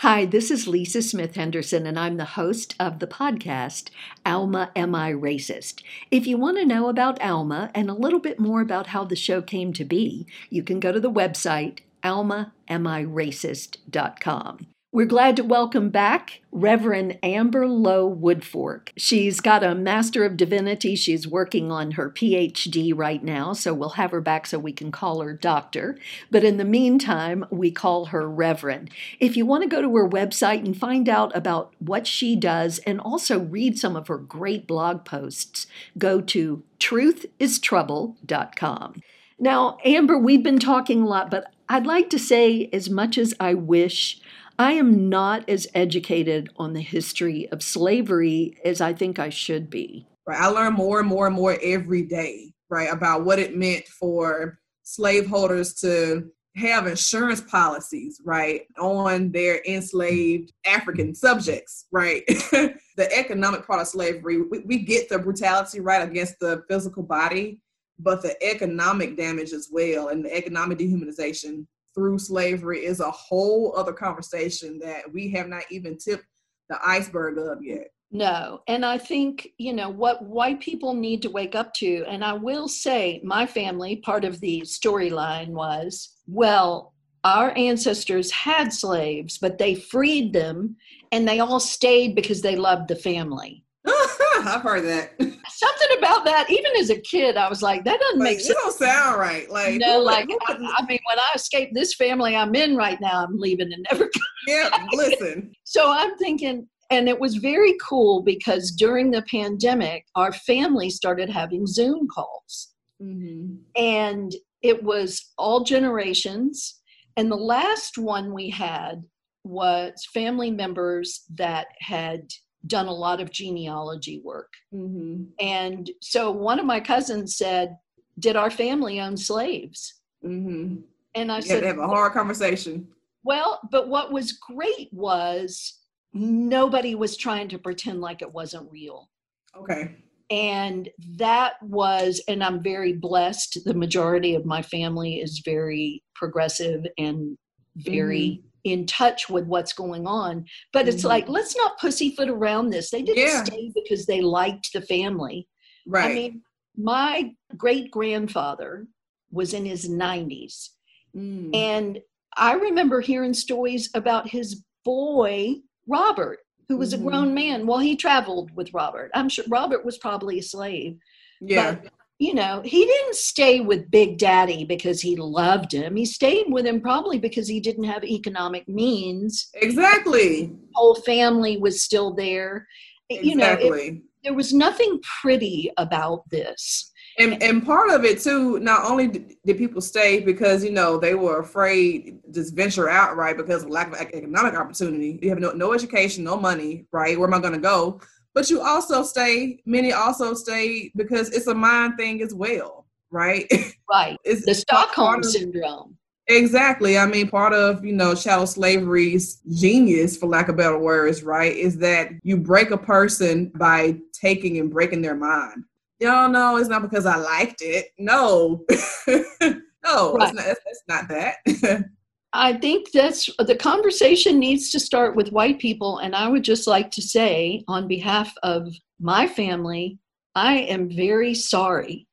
Hi, 0.00 0.24
this 0.24 0.50
is 0.50 0.66
Lisa 0.66 1.02
Smith 1.02 1.34
Henderson, 1.34 1.86
and 1.86 1.98
I'm 1.98 2.16
the 2.16 2.24
host 2.24 2.74
of 2.80 3.00
the 3.00 3.06
podcast, 3.06 3.90
Alma 4.24 4.70
Am 4.74 4.94
I 4.94 5.12
Racist? 5.12 5.82
If 6.10 6.26
you 6.26 6.38
want 6.38 6.56
to 6.56 6.64
know 6.64 6.88
about 6.88 7.20
Alma 7.20 7.70
and 7.74 7.90
a 7.90 7.92
little 7.92 8.18
bit 8.18 8.40
more 8.40 8.62
about 8.62 8.86
how 8.86 9.04
the 9.04 9.14
show 9.14 9.42
came 9.42 9.74
to 9.74 9.84
be, 9.84 10.26
you 10.48 10.62
can 10.62 10.80
go 10.80 10.90
to 10.90 11.00
the 11.00 11.12
website, 11.12 11.80
almaamiracist.com. 12.02 14.66
We're 14.92 15.06
glad 15.06 15.36
to 15.36 15.44
welcome 15.44 15.90
back 15.90 16.40
Reverend 16.50 17.16
Amber 17.22 17.68
Lowe 17.68 18.12
Woodfork. 18.12 18.88
She's 18.96 19.40
got 19.40 19.62
a 19.62 19.72
Master 19.72 20.24
of 20.24 20.36
Divinity. 20.36 20.96
She's 20.96 21.28
working 21.28 21.70
on 21.70 21.92
her 21.92 22.10
PhD 22.10 22.92
right 22.92 23.22
now, 23.22 23.52
so 23.52 23.72
we'll 23.72 23.90
have 23.90 24.10
her 24.10 24.20
back 24.20 24.48
so 24.48 24.58
we 24.58 24.72
can 24.72 24.90
call 24.90 25.20
her 25.20 25.32
doctor. 25.32 25.96
But 26.28 26.42
in 26.42 26.56
the 26.56 26.64
meantime, 26.64 27.46
we 27.50 27.70
call 27.70 28.06
her 28.06 28.28
Reverend. 28.28 28.90
If 29.20 29.36
you 29.36 29.46
want 29.46 29.62
to 29.62 29.68
go 29.68 29.80
to 29.80 29.94
her 29.94 30.08
website 30.08 30.64
and 30.64 30.76
find 30.76 31.08
out 31.08 31.30
about 31.36 31.72
what 31.78 32.08
she 32.08 32.34
does 32.34 32.80
and 32.80 33.00
also 33.00 33.38
read 33.38 33.78
some 33.78 33.94
of 33.94 34.08
her 34.08 34.18
great 34.18 34.66
blog 34.66 35.04
posts, 35.04 35.68
go 35.98 36.20
to 36.22 36.64
truthistrouble.com. 36.80 39.02
Now, 39.38 39.78
Amber, 39.84 40.18
we've 40.18 40.42
been 40.42 40.58
talking 40.58 41.02
a 41.02 41.06
lot, 41.06 41.30
but 41.30 41.52
I'd 41.68 41.86
like 41.86 42.10
to 42.10 42.18
say 42.18 42.68
as 42.72 42.90
much 42.90 43.16
as 43.16 43.32
I 43.38 43.54
wish 43.54 44.20
I 44.60 44.72
am 44.72 45.08
not 45.08 45.48
as 45.48 45.66
educated 45.72 46.50
on 46.58 46.74
the 46.74 46.82
history 46.82 47.48
of 47.50 47.62
slavery 47.62 48.58
as 48.62 48.82
I 48.82 48.92
think 48.92 49.18
I 49.18 49.30
should 49.30 49.70
be. 49.70 50.06
Right. 50.26 50.38
I 50.38 50.48
learn 50.48 50.74
more 50.74 51.00
and 51.00 51.08
more 51.08 51.26
and 51.26 51.34
more 51.34 51.56
every 51.62 52.02
day, 52.02 52.52
right, 52.68 52.92
about 52.92 53.24
what 53.24 53.38
it 53.38 53.56
meant 53.56 53.88
for 53.88 54.58
slaveholders 54.82 55.72
to 55.76 56.30
have 56.56 56.86
insurance 56.86 57.40
policies, 57.40 58.20
right, 58.22 58.66
on 58.78 59.32
their 59.32 59.62
enslaved 59.66 60.52
African 60.66 61.14
subjects, 61.14 61.86
right? 61.90 62.22
the 62.28 63.08
economic 63.16 63.66
part 63.66 63.80
of 63.80 63.86
slavery, 63.86 64.42
we, 64.42 64.58
we 64.58 64.80
get 64.80 65.08
the 65.08 65.18
brutality, 65.18 65.80
right, 65.80 66.06
against 66.06 66.38
the 66.38 66.64
physical 66.68 67.02
body, 67.02 67.62
but 67.98 68.20
the 68.20 68.36
economic 68.46 69.16
damage 69.16 69.54
as 69.54 69.70
well 69.72 70.08
and 70.08 70.22
the 70.22 70.36
economic 70.36 70.76
dehumanization 70.76 71.64
through 71.94 72.18
slavery 72.18 72.84
is 72.84 73.00
a 73.00 73.10
whole 73.10 73.74
other 73.76 73.92
conversation 73.92 74.78
that 74.80 75.10
we 75.12 75.30
have 75.30 75.48
not 75.48 75.64
even 75.70 75.96
tipped 75.96 76.26
the 76.68 76.78
iceberg 76.84 77.38
of 77.38 77.62
yet. 77.62 77.88
No. 78.12 78.62
And 78.66 78.84
I 78.84 78.98
think, 78.98 79.50
you 79.58 79.72
know, 79.72 79.88
what 79.88 80.24
white 80.24 80.60
people 80.60 80.94
need 80.94 81.22
to 81.22 81.30
wake 81.30 81.54
up 81.54 81.72
to, 81.74 82.04
and 82.08 82.24
I 82.24 82.32
will 82.32 82.66
say, 82.66 83.20
my 83.22 83.46
family, 83.46 83.96
part 83.96 84.24
of 84.24 84.40
the 84.40 84.62
storyline 84.62 85.48
was, 85.50 86.16
well, 86.26 86.92
our 87.22 87.56
ancestors 87.56 88.30
had 88.30 88.72
slaves, 88.72 89.38
but 89.38 89.58
they 89.58 89.74
freed 89.74 90.32
them 90.32 90.76
and 91.12 91.28
they 91.28 91.38
all 91.38 91.60
stayed 91.60 92.14
because 92.14 92.42
they 92.42 92.56
loved 92.56 92.88
the 92.88 92.96
family. 92.96 93.64
I've 93.86 94.62
heard 94.62 94.84
that. 94.84 95.12
Something 95.60 95.98
about 95.98 96.24
that, 96.24 96.46
even 96.48 96.74
as 96.78 96.88
a 96.88 96.98
kid, 96.98 97.36
I 97.36 97.46
was 97.46 97.60
like, 97.60 97.84
that 97.84 98.00
doesn't 98.00 98.18
like, 98.18 98.30
make 98.30 98.40
sense. 98.40 98.48
It 98.48 98.56
don't 98.62 98.72
sound 98.72 99.20
right. 99.20 99.50
Like, 99.50 99.78
no, 99.78 99.98
like, 99.98 100.26
I, 100.48 100.54
I, 100.54 100.86
mean, 100.86 100.98
when 101.06 101.18
I 101.18 101.28
escape 101.34 101.74
this 101.74 101.94
family 101.96 102.34
I'm 102.34 102.54
in 102.54 102.76
right 102.76 102.98
now, 102.98 103.22
I'm 103.22 103.36
leaving 103.38 103.70
and 103.70 103.86
never 103.90 104.04
coming. 104.46 104.46
Yeah, 104.46 104.70
listen. 104.94 105.52
so 105.64 105.92
I'm 105.92 106.16
thinking, 106.16 106.66
and 106.90 107.10
it 107.10 107.20
was 107.20 107.34
very 107.36 107.76
cool 107.86 108.22
because 108.22 108.70
during 108.70 109.10
the 109.10 109.20
pandemic, 109.30 110.06
our 110.16 110.32
family 110.32 110.88
started 110.88 111.28
having 111.28 111.66
Zoom 111.66 112.08
calls. 112.08 112.70
Mm-hmm. 113.02 113.56
And 113.76 114.34
it 114.62 114.82
was 114.82 115.30
all 115.36 115.62
generations. 115.62 116.80
And 117.18 117.30
the 117.30 117.36
last 117.36 117.98
one 117.98 118.32
we 118.32 118.48
had 118.48 119.04
was 119.44 120.06
family 120.14 120.50
members 120.50 121.20
that 121.34 121.66
had 121.80 122.30
done 122.66 122.86
a 122.86 122.92
lot 122.92 123.20
of 123.20 123.30
genealogy 123.30 124.20
work. 124.24 124.52
Mm-hmm. 124.74 125.24
And 125.38 125.90
so 126.00 126.30
one 126.30 126.58
of 126.58 126.66
my 126.66 126.80
cousins 126.80 127.36
said, 127.36 127.76
Did 128.18 128.36
our 128.36 128.50
family 128.50 129.00
own 129.00 129.16
slaves? 129.16 130.00
Mm-hmm. 130.24 130.76
And 131.14 131.32
I 131.32 131.36
yeah, 131.36 131.40
said, 131.40 131.64
have 131.64 131.78
a 131.78 131.86
hard 131.86 132.12
conversation. 132.12 132.88
Well, 133.24 133.60
but 133.70 133.88
what 133.88 134.12
was 134.12 134.32
great 134.32 134.88
was 134.92 135.78
nobody 136.12 136.94
was 136.94 137.16
trying 137.16 137.48
to 137.48 137.58
pretend 137.58 138.00
like 138.00 138.22
it 138.22 138.32
wasn't 138.32 138.70
real. 138.70 139.10
Okay. 139.56 139.96
And 140.30 140.88
that 141.16 141.54
was, 141.60 142.22
and 142.28 142.44
I'm 142.44 142.62
very 142.62 142.92
blessed. 142.92 143.58
The 143.64 143.74
majority 143.74 144.36
of 144.36 144.46
my 144.46 144.62
family 144.62 145.16
is 145.16 145.42
very 145.44 146.04
progressive 146.14 146.86
and 146.98 147.36
very 147.76 148.20
mm-hmm 148.20 148.46
in 148.64 148.86
touch 148.86 149.28
with 149.28 149.44
what's 149.46 149.72
going 149.72 150.06
on. 150.06 150.44
But 150.72 150.88
it's 150.88 150.98
mm-hmm. 150.98 151.08
like, 151.08 151.28
let's 151.28 151.56
not 151.56 151.78
pussyfoot 151.78 152.28
around 152.28 152.70
this. 152.70 152.90
They 152.90 153.02
didn't 153.02 153.26
yeah. 153.26 153.44
stay 153.44 153.70
because 153.74 154.06
they 154.06 154.20
liked 154.20 154.72
the 154.72 154.82
family. 154.82 155.48
Right. 155.86 156.10
I 156.10 156.14
mean, 156.14 156.42
my 156.76 157.32
great 157.56 157.90
grandfather 157.90 158.86
was 159.30 159.54
in 159.54 159.64
his 159.64 159.88
90s. 159.88 160.70
Mm. 161.16 161.54
And 161.54 162.00
I 162.36 162.54
remember 162.54 163.00
hearing 163.00 163.34
stories 163.34 163.90
about 163.94 164.28
his 164.28 164.64
boy, 164.84 165.56
Robert, 165.86 166.38
who 166.68 166.76
was 166.76 166.94
mm-hmm. 166.94 167.06
a 167.06 167.10
grown 167.10 167.34
man. 167.34 167.66
Well, 167.66 167.78
he 167.78 167.96
traveled 167.96 168.54
with 168.54 168.72
Robert. 168.72 169.10
I'm 169.14 169.28
sure 169.28 169.44
Robert 169.48 169.84
was 169.84 169.98
probably 169.98 170.38
a 170.38 170.42
slave. 170.42 170.98
Yeah. 171.40 171.76
But 171.82 171.92
you 172.20 172.34
know, 172.34 172.60
he 172.62 172.84
didn't 172.84 173.16
stay 173.16 173.60
with 173.60 173.90
Big 173.90 174.18
Daddy 174.18 174.62
because 174.62 175.00
he 175.00 175.16
loved 175.16 175.72
him. 175.72 175.96
He 175.96 176.04
stayed 176.04 176.44
with 176.50 176.66
him 176.66 176.82
probably 176.82 177.18
because 177.18 177.48
he 177.48 177.60
didn't 177.60 177.84
have 177.84 178.04
economic 178.04 178.68
means. 178.68 179.48
Exactly. 179.54 180.52
whole 180.74 180.96
family 180.96 181.56
was 181.56 181.82
still 181.82 182.12
there. 182.12 182.68
Exactly. 183.08 183.30
You 183.30 183.36
know, 183.36 183.74
it, 183.74 184.02
there 184.22 184.34
was 184.34 184.52
nothing 184.52 185.00
pretty 185.22 185.70
about 185.78 186.28
this. 186.28 186.92
And, 187.18 187.42
and 187.42 187.64
part 187.64 187.90
of 187.90 188.04
it 188.04 188.20
too, 188.20 188.60
not 188.60 188.84
only 188.84 189.08
did 189.08 189.56
people 189.56 189.80
stay 189.80 190.20
because 190.20 190.62
you 190.62 190.72
know 190.72 190.98
they 190.98 191.14
were 191.14 191.40
afraid 191.40 192.20
to 192.24 192.32
just 192.32 192.54
venture 192.54 192.90
out, 192.90 193.16
right? 193.16 193.36
because 193.36 193.62
of 193.62 193.70
lack 193.70 193.88
of 193.88 193.94
economic 193.94 194.54
opportunity. 194.54 195.18
You 195.22 195.30
have 195.30 195.38
no, 195.38 195.52
no 195.52 195.72
education, 195.72 196.24
no 196.24 196.36
money, 196.36 196.86
right? 196.92 197.18
Where 197.18 197.26
am 197.26 197.34
I 197.34 197.40
going 197.40 197.54
to 197.54 197.58
go? 197.58 198.00
But 198.34 198.50
you 198.50 198.60
also 198.60 199.02
stay, 199.02 199.60
many 199.66 199.92
also 199.92 200.34
stay 200.34 200.92
because 200.96 201.30
it's 201.30 201.48
a 201.48 201.54
mind 201.54 201.96
thing 201.96 202.22
as 202.22 202.34
well, 202.34 202.86
right? 203.10 203.50
Right. 203.92 204.16
it's 204.22 204.46
the 204.46 204.54
Stockholm 204.54 205.18
of, 205.18 205.24
syndrome. 205.24 205.98
Exactly. 206.28 206.96
I 206.96 207.06
mean, 207.06 207.28
part 207.28 207.52
of, 207.52 207.84
you 207.84 207.92
know, 207.92 208.14
chattel 208.14 208.46
slavery's 208.46 209.42
genius, 209.52 210.16
for 210.16 210.28
lack 210.28 210.48
of 210.48 210.56
better 210.56 210.78
words, 210.78 211.24
right, 211.24 211.56
is 211.56 211.76
that 211.78 212.10
you 212.22 212.36
break 212.36 212.70
a 212.70 212.78
person 212.78 213.50
by 213.56 213.98
taking 214.12 214.58
and 214.58 214.70
breaking 214.70 215.02
their 215.02 215.16
mind. 215.16 215.64
Y'all 215.98 216.28
know 216.28 216.56
it's 216.56 216.68
not 216.68 216.82
because 216.82 217.04
I 217.04 217.16
liked 217.16 217.62
it. 217.62 217.88
No. 217.98 218.64
no, 219.08 220.14
right. 220.14 220.28
it's, 220.28 220.34
not, 220.34 220.46
it's, 220.46 220.60
it's 220.66 220.82
not 220.86 221.08
that. 221.08 221.84
I 222.32 222.52
think 222.52 222.92
that's 222.92 223.28
the 223.38 223.56
conversation 223.56 224.38
needs 224.38 224.70
to 224.70 224.80
start 224.80 225.16
with 225.16 225.32
white 225.32 225.58
people. 225.58 225.98
And 225.98 226.14
I 226.14 226.28
would 226.28 226.44
just 226.44 226.66
like 226.66 226.90
to 226.92 227.02
say, 227.02 227.64
on 227.66 227.88
behalf 227.88 228.32
of 228.42 228.72
my 229.00 229.26
family, 229.26 229.98
I 230.34 230.58
am 230.58 230.88
very 230.88 231.34
sorry 231.34 232.06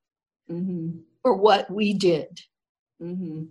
mm-hmm. 0.49 0.99
for 1.21 1.35
what 1.35 1.69
we 1.69 1.93
did. 1.93 2.41
Mm-hmm. 3.01 3.43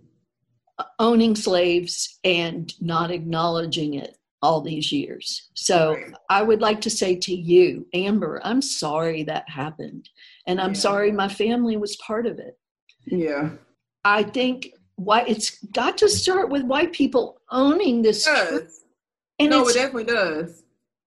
Owning 0.99 1.35
slaves 1.35 2.19
and 2.23 2.73
not 2.81 3.11
acknowledging 3.11 3.95
it 3.95 4.17
all 4.41 4.61
these 4.61 4.91
years. 4.91 5.49
So 5.55 5.93
right. 5.93 6.13
I 6.29 6.43
would 6.43 6.61
like 6.61 6.81
to 6.81 6.89
say 6.89 7.15
to 7.15 7.33
you, 7.33 7.87
Amber, 7.93 8.41
I'm 8.43 8.61
sorry 8.61 9.23
that 9.23 9.49
happened. 9.49 10.09
And 10.45 10.61
I'm 10.61 10.73
yeah. 10.73 10.79
sorry 10.79 11.11
my 11.11 11.29
family 11.29 11.77
was 11.77 11.95
part 11.95 12.27
of 12.27 12.39
it. 12.39 12.59
Yeah. 13.05 13.51
I 14.03 14.23
think 14.23 14.73
why 14.97 15.23
it's 15.27 15.63
got 15.73 15.97
to 15.99 16.09
start 16.09 16.49
with 16.49 16.63
white 16.63 16.91
people 16.91 17.39
owning 17.51 18.01
this 18.01 18.25
truth. 18.25 18.83
And 19.39 19.51
no, 19.51 19.67
it 19.67 19.75
definitely 19.75 20.05
does. 20.05 20.63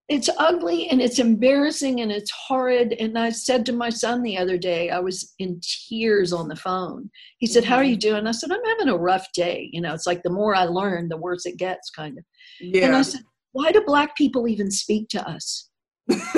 It's 0.09 0.31
ugly 0.39 0.89
and 0.89 1.01
it's 1.01 1.19
embarrassing 1.19 2.01
and 2.01 2.11
it's 2.11 2.31
horrid. 2.31 2.95
And 2.95 3.19
I 3.19 3.31
said 3.31 3.67
to 3.67 3.73
my 3.73 3.91
son 3.91 4.23
the 4.23 4.39
other 4.39 4.57
day, 4.57 4.91
I 4.91 4.99
was 4.99 5.35
in 5.39 5.61
tears 5.89 6.33
on 6.33 6.49
the 6.49 6.57
phone. 6.57 7.11
He 7.39 7.47
said, 7.47 7.63
mm-hmm. 7.63 7.73
How 7.73 7.79
are 7.79 7.85
you 7.85 7.97
doing? 7.97 8.27
I 8.27 8.33
said, 8.33 8.51
I'm 8.51 8.65
having 8.65 8.89
a 8.89 8.97
rough 8.97 9.31
day. 9.33 9.69
You 9.73 9.81
know, 9.81 9.95
it's 9.95 10.07
like 10.07 10.23
the 10.23 10.31
more 10.31 10.55
I 10.55 10.65
learn, 10.65 11.09
the 11.09 11.17
worse 11.17 11.47
it 11.47 11.59
gets, 11.59 11.91
kind 11.91 12.19
of. 12.19 12.25
Yeah. 12.61 12.87
And 12.87 12.97
I 12.97 13.03
said, 13.03 13.23
Why 13.53 13.71
do 13.71 13.83
black 13.85 14.17
people 14.17 14.49
even 14.49 14.71
speak 14.71 15.09
to 15.11 15.29
us? 15.29 15.69
Listen, 16.09 16.35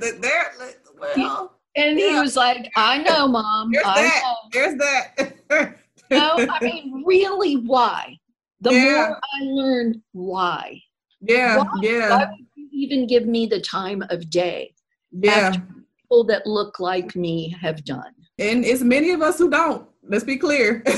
they're, 0.00 0.52
well, 0.98 1.55
and 1.76 1.98
yeah. 1.98 2.08
he 2.08 2.20
was 2.20 2.36
like, 2.36 2.70
I 2.76 2.98
know, 3.02 3.28
mom. 3.28 3.72
There's 3.72 3.84
I 3.86 4.02
that. 4.02 4.22
Know. 4.22 4.36
There's 4.52 4.78
that. 4.78 5.78
no, 6.10 6.46
I 6.50 6.64
mean, 6.64 7.04
really, 7.06 7.56
why? 7.56 8.18
The 8.60 8.72
yeah. 8.72 9.06
more 9.08 9.20
I 9.34 9.44
learn 9.44 10.02
why. 10.12 10.80
Yeah, 11.20 11.58
why, 11.58 11.66
yeah. 11.82 12.10
Why 12.10 12.26
would 12.30 12.46
you 12.54 12.68
even 12.72 13.06
give 13.06 13.26
me 13.26 13.46
the 13.46 13.60
time 13.60 14.02
of 14.10 14.30
day? 14.30 14.72
Yeah. 15.12 15.52
people 16.02 16.24
that 16.24 16.46
look 16.46 16.80
like 16.80 17.14
me 17.16 17.56
have 17.60 17.84
done. 17.84 18.12
And 18.38 18.64
it's 18.64 18.82
many 18.82 19.10
of 19.12 19.22
us 19.22 19.38
who 19.38 19.48
don't. 19.48 19.88
Let's 20.02 20.24
be 20.24 20.36
clear. 20.36 20.82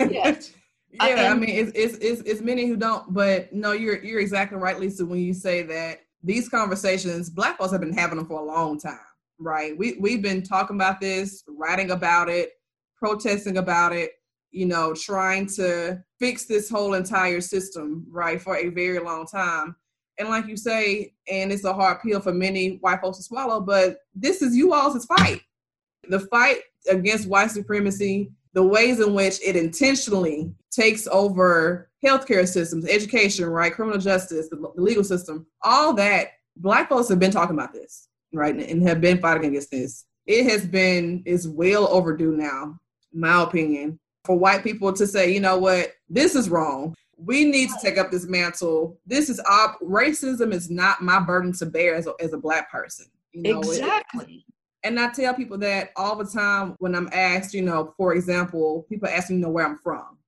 yes. 0.00 0.52
Yeah, 0.92 1.04
I, 1.04 1.26
I 1.28 1.34
mean, 1.34 1.50
it's, 1.50 1.70
it's 1.74 1.96
it's 1.98 2.22
it's 2.22 2.40
many 2.40 2.66
who 2.66 2.76
don't, 2.76 3.12
but 3.12 3.52
no, 3.52 3.72
you're 3.72 4.02
you're 4.02 4.20
exactly 4.20 4.58
right, 4.58 4.78
Lisa, 4.78 5.06
when 5.06 5.20
you 5.20 5.32
say 5.32 5.62
that 5.62 6.00
these 6.24 6.48
conversations, 6.48 7.30
Black 7.30 7.58
folks 7.58 7.72
have 7.72 7.80
been 7.80 7.92
having 7.92 8.16
them 8.16 8.26
for 8.26 8.40
a 8.40 8.44
long 8.44 8.80
time, 8.80 8.98
right? 9.38 9.76
We 9.76 9.96
we've 10.00 10.22
been 10.22 10.42
talking 10.42 10.76
about 10.76 11.00
this, 11.00 11.44
writing 11.48 11.90
about 11.90 12.28
it, 12.28 12.52
protesting 12.96 13.58
about 13.58 13.92
it, 13.92 14.12
you 14.50 14.66
know, 14.66 14.94
trying 14.94 15.46
to 15.46 16.02
fix 16.18 16.44
this 16.44 16.68
whole 16.68 16.94
entire 16.94 17.40
system, 17.40 18.06
right, 18.10 18.40
for 18.40 18.56
a 18.56 18.68
very 18.68 18.98
long 18.98 19.26
time. 19.26 19.76
And 20.18 20.28
like 20.28 20.48
you 20.48 20.56
say, 20.56 21.14
and 21.28 21.52
it's 21.52 21.64
a 21.64 21.72
hard 21.72 22.00
pill 22.02 22.20
for 22.20 22.32
many 22.32 22.78
white 22.80 23.00
folks 23.00 23.18
to 23.18 23.22
swallow, 23.22 23.60
but 23.60 23.98
this 24.14 24.42
is 24.42 24.56
you 24.56 24.74
all's 24.74 25.04
fight. 25.06 25.40
The 26.08 26.20
fight 26.20 26.58
against 26.90 27.28
white 27.28 27.50
supremacy, 27.50 28.32
the 28.54 28.62
ways 28.62 28.98
in 28.98 29.14
which 29.14 29.38
it 29.46 29.54
intentionally 29.54 30.52
takes 30.70 31.06
over 31.06 31.90
healthcare 32.04 32.46
systems, 32.48 32.86
education, 32.86 33.46
right, 33.46 33.72
criminal 33.72 34.00
justice, 34.00 34.48
the, 34.48 34.56
the 34.56 34.82
legal 34.82 35.04
system, 35.04 35.46
all 35.62 35.94
that, 35.94 36.28
black 36.56 36.88
folks 36.88 37.08
have 37.08 37.18
been 37.18 37.30
talking 37.30 37.54
about 37.54 37.72
this, 37.72 38.07
right, 38.32 38.54
and 38.54 38.86
have 38.88 39.00
been 39.00 39.20
fighting 39.20 39.46
against 39.46 39.70
this. 39.70 40.04
It 40.26 40.50
has 40.50 40.66
been, 40.66 41.22
is 41.24 41.48
well 41.48 41.88
overdue 41.88 42.36
now, 42.36 42.78
my 43.12 43.42
opinion 43.42 43.98
for 44.28 44.38
white 44.38 44.62
people 44.62 44.92
to 44.92 45.06
say, 45.06 45.32
you 45.32 45.40
know 45.40 45.56
what, 45.56 45.92
this 46.10 46.34
is 46.34 46.50
wrong. 46.50 46.94
We 47.16 47.46
need 47.46 47.70
to 47.70 47.78
take 47.82 47.96
up 47.96 48.10
this 48.10 48.26
mantle. 48.26 49.00
This 49.06 49.30
is 49.30 49.40
op- 49.48 49.80
racism 49.80 50.52
is 50.52 50.68
not 50.68 51.00
my 51.00 51.18
burden 51.18 51.54
to 51.54 51.66
bear 51.66 51.94
as 51.94 52.06
a, 52.06 52.12
as 52.20 52.34
a 52.34 52.38
black 52.38 52.70
person. 52.70 53.06
You 53.32 53.54
know, 53.54 53.60
exactly. 53.60 54.44
It, 54.46 54.54
and 54.84 55.00
I 55.00 55.08
tell 55.08 55.32
people 55.32 55.56
that 55.58 55.92
all 55.96 56.14
the 56.14 56.26
time 56.26 56.76
when 56.78 56.94
I'm 56.94 57.08
asked, 57.10 57.54
you 57.54 57.62
know, 57.62 57.94
for 57.96 58.12
example, 58.12 58.84
people 58.90 59.08
ask 59.08 59.30
me, 59.30 59.36
you 59.36 59.42
know, 59.42 59.48
where 59.48 59.64
I'm 59.64 59.78
from, 59.78 60.18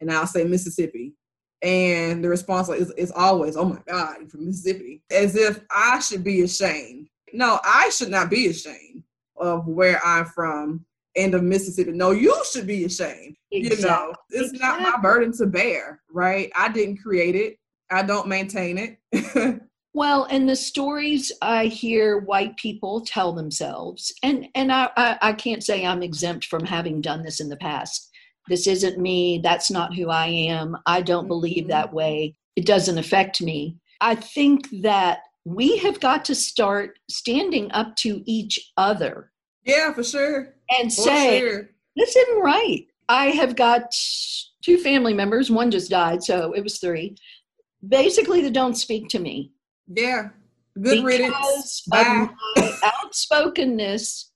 and 0.00 0.10
I'll 0.10 0.26
say 0.26 0.44
Mississippi. 0.44 1.12
And 1.60 2.24
the 2.24 2.30
response 2.30 2.70
is, 2.70 2.90
is 2.92 3.12
always, 3.12 3.58
oh 3.58 3.66
my 3.66 3.78
God, 3.86 4.16
you're 4.20 4.28
from 4.30 4.46
Mississippi. 4.46 5.02
As 5.10 5.36
if 5.36 5.60
I 5.70 6.00
should 6.00 6.24
be 6.24 6.40
ashamed. 6.40 7.09
No, 7.32 7.60
I 7.64 7.90
should 7.90 8.10
not 8.10 8.30
be 8.30 8.46
ashamed 8.48 9.04
of 9.36 9.66
where 9.66 10.04
I'm 10.04 10.26
from 10.26 10.84
and 11.16 11.34
of 11.34 11.42
Mississippi. 11.42 11.92
No, 11.92 12.10
you 12.10 12.36
should 12.50 12.66
be 12.66 12.84
ashamed. 12.84 13.36
Exactly. 13.50 13.84
You 13.84 13.86
know, 13.86 14.14
it's 14.30 14.52
exactly. 14.52 14.84
not 14.84 14.96
my 14.96 15.02
burden 15.02 15.32
to 15.38 15.46
bear, 15.46 16.00
right? 16.12 16.52
I 16.54 16.68
didn't 16.68 16.98
create 16.98 17.34
it. 17.34 17.58
I 17.90 18.02
don't 18.02 18.28
maintain 18.28 18.96
it. 19.12 19.60
well, 19.94 20.24
and 20.30 20.48
the 20.48 20.54
stories 20.54 21.32
I 21.42 21.66
hear 21.66 22.18
white 22.18 22.56
people 22.56 23.00
tell 23.00 23.32
themselves, 23.32 24.14
and 24.22 24.46
and 24.54 24.70
I, 24.72 24.90
I, 24.96 25.18
I 25.20 25.32
can't 25.32 25.64
say 25.64 25.84
I'm 25.84 26.02
exempt 26.02 26.46
from 26.46 26.64
having 26.64 27.00
done 27.00 27.22
this 27.22 27.40
in 27.40 27.48
the 27.48 27.56
past. 27.56 28.08
This 28.48 28.66
isn't 28.66 28.98
me. 28.98 29.40
That's 29.42 29.70
not 29.70 29.94
who 29.94 30.08
I 30.08 30.26
am. 30.26 30.76
I 30.86 31.02
don't 31.02 31.28
believe 31.28 31.64
mm-hmm. 31.64 31.70
that 31.70 31.92
way. 31.92 32.36
It 32.56 32.66
doesn't 32.66 32.98
affect 32.98 33.42
me. 33.42 33.76
I 34.00 34.14
think 34.14 34.68
that 34.82 35.20
we 35.54 35.76
have 35.78 35.98
got 35.98 36.24
to 36.24 36.34
start 36.34 36.98
standing 37.08 37.72
up 37.72 37.96
to 37.96 38.22
each 38.24 38.72
other. 38.76 39.32
Yeah, 39.64 39.92
for 39.92 40.04
sure. 40.04 40.54
And 40.78 40.92
for 40.94 41.02
say, 41.02 41.40
sure. 41.40 41.70
this 41.96 42.14
isn't 42.14 42.40
right. 42.40 42.86
I 43.08 43.26
have 43.30 43.56
got 43.56 43.92
two 44.62 44.78
family 44.78 45.12
members, 45.12 45.50
one 45.50 45.72
just 45.72 45.90
died, 45.90 46.22
so 46.22 46.52
it 46.52 46.62
was 46.62 46.78
three, 46.78 47.16
basically 47.86 48.42
that 48.42 48.52
don't 48.52 48.76
speak 48.76 49.08
to 49.08 49.18
me. 49.18 49.52
Yeah. 49.88 50.28
Good 50.80 51.04
riddance. 51.04 51.82
Bye. 51.90 52.28
Of 52.56 52.62
my 52.62 52.90
outspokenness 53.04 54.30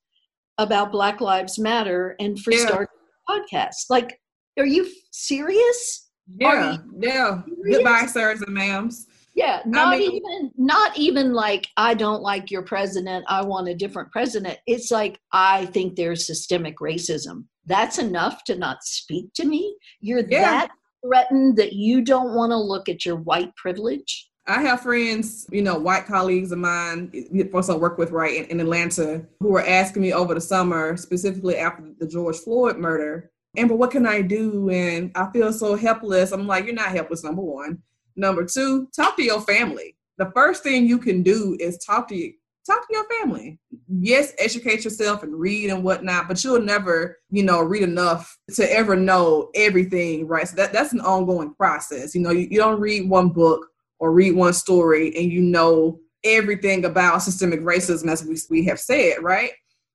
about 0.58 0.90
Black 0.90 1.20
Lives 1.20 1.60
Matter 1.60 2.16
and 2.18 2.40
for 2.40 2.52
yeah. 2.52 2.66
starting 2.66 2.88
a 3.28 3.32
podcast. 3.32 3.84
Like, 3.88 4.20
are 4.58 4.66
you 4.66 4.88
serious? 5.12 6.10
Yeah, 6.36 6.72
you 6.72 6.78
yeah. 6.98 7.42
Serious? 7.44 7.76
Goodbye, 7.76 8.06
sirs 8.06 8.42
and 8.42 8.56
ma'ams. 8.56 9.06
Yeah, 9.34 9.62
not 9.66 9.94
I 9.94 9.98
mean, 9.98 10.12
even 10.12 10.52
not 10.56 10.96
even 10.96 11.32
like 11.32 11.66
I 11.76 11.94
don't 11.94 12.22
like 12.22 12.50
your 12.50 12.62
president, 12.62 13.24
I 13.28 13.42
want 13.42 13.68
a 13.68 13.74
different 13.74 14.12
president. 14.12 14.58
It's 14.66 14.90
like 14.90 15.18
I 15.32 15.66
think 15.66 15.96
there's 15.96 16.26
systemic 16.26 16.78
racism. 16.78 17.44
That's 17.66 17.98
enough 17.98 18.44
to 18.44 18.56
not 18.56 18.84
speak 18.84 19.32
to 19.34 19.44
me. 19.44 19.76
You're 20.00 20.20
yeah. 20.20 20.42
that 20.42 20.70
threatened 21.04 21.56
that 21.56 21.72
you 21.72 22.02
don't 22.02 22.34
want 22.34 22.52
to 22.52 22.56
look 22.56 22.88
at 22.88 23.04
your 23.04 23.16
white 23.16 23.54
privilege. 23.56 24.30
I 24.46 24.60
have 24.60 24.82
friends, 24.82 25.46
you 25.50 25.62
know, 25.62 25.78
white 25.78 26.04
colleagues 26.04 26.52
of 26.52 26.58
mine, 26.58 27.10
folks 27.50 27.70
I 27.70 27.76
work 27.76 27.96
with 27.96 28.10
right 28.10 28.36
in, 28.36 28.44
in 28.46 28.60
Atlanta, 28.60 29.24
who 29.40 29.48
were 29.48 29.66
asking 29.66 30.02
me 30.02 30.12
over 30.12 30.34
the 30.34 30.40
summer, 30.40 30.98
specifically 30.98 31.56
after 31.56 31.82
the 31.98 32.06
George 32.06 32.36
Floyd 32.36 32.76
murder, 32.76 33.30
Amber, 33.56 33.74
what 33.74 33.90
can 33.90 34.06
I 34.06 34.20
do? 34.20 34.68
And 34.68 35.12
I 35.14 35.30
feel 35.30 35.52
so 35.52 35.76
helpless. 35.76 36.32
I'm 36.32 36.46
like, 36.46 36.64
you're 36.64 36.74
not 36.74 36.90
helpless, 36.90 37.22
number 37.22 37.42
one. 37.42 37.82
Number 38.16 38.44
two, 38.44 38.88
talk 38.94 39.16
to 39.16 39.22
your 39.22 39.40
family. 39.40 39.96
The 40.18 40.30
first 40.34 40.62
thing 40.62 40.86
you 40.86 40.98
can 40.98 41.22
do 41.22 41.56
is 41.58 41.78
talk 41.78 42.08
to 42.08 42.32
talk 42.66 42.86
to 42.88 42.94
your 42.94 43.06
family. 43.20 43.58
Yes, 43.88 44.32
educate 44.38 44.84
yourself 44.84 45.22
and 45.22 45.38
read 45.38 45.70
and 45.70 45.84
whatnot, 45.84 46.28
but 46.28 46.42
you'll 46.42 46.62
never, 46.62 47.18
you 47.30 47.42
know, 47.42 47.60
read 47.60 47.82
enough 47.82 48.38
to 48.54 48.72
ever 48.72 48.96
know 48.96 49.50
everything, 49.54 50.26
right? 50.26 50.48
So 50.48 50.56
that, 50.56 50.72
that's 50.72 50.92
an 50.92 51.00
ongoing 51.00 51.54
process. 51.54 52.14
You 52.14 52.22
know, 52.22 52.30
you, 52.30 52.48
you 52.50 52.58
don't 52.58 52.80
read 52.80 53.08
one 53.08 53.28
book 53.28 53.66
or 53.98 54.12
read 54.12 54.34
one 54.34 54.52
story 54.52 55.14
and 55.16 55.30
you 55.30 55.40
know 55.40 56.00
everything 56.24 56.84
about 56.84 57.22
systemic 57.22 57.60
racism 57.60 58.10
as 58.10 58.24
we, 58.24 58.36
we 58.50 58.64
have 58.64 58.80
said, 58.80 59.22
right? 59.22 59.52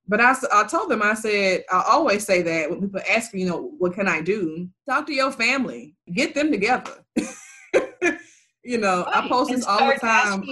But 0.07 0.21
I, 0.21 0.35
I 0.51 0.63
told 0.65 0.89
them, 0.89 1.03
I 1.03 1.13
said, 1.13 1.63
I 1.71 1.83
always 1.87 2.25
say 2.25 2.41
that 2.41 2.69
when 2.69 2.81
people 2.81 3.01
ask 3.09 3.33
me, 3.33 3.41
you 3.41 3.47
know, 3.47 3.71
what 3.77 3.93
can 3.93 4.07
I 4.07 4.21
do? 4.21 4.67
Talk 4.87 5.05
to 5.07 5.13
your 5.13 5.31
family, 5.31 5.95
get 6.11 6.33
them 6.33 6.51
together. 6.51 7.05
you 8.63 8.77
know, 8.77 9.03
right. 9.03 9.23
I 9.23 9.27
post 9.27 9.51
this 9.51 9.65
all 9.65 9.87
the 9.87 9.95
time. 9.95 10.43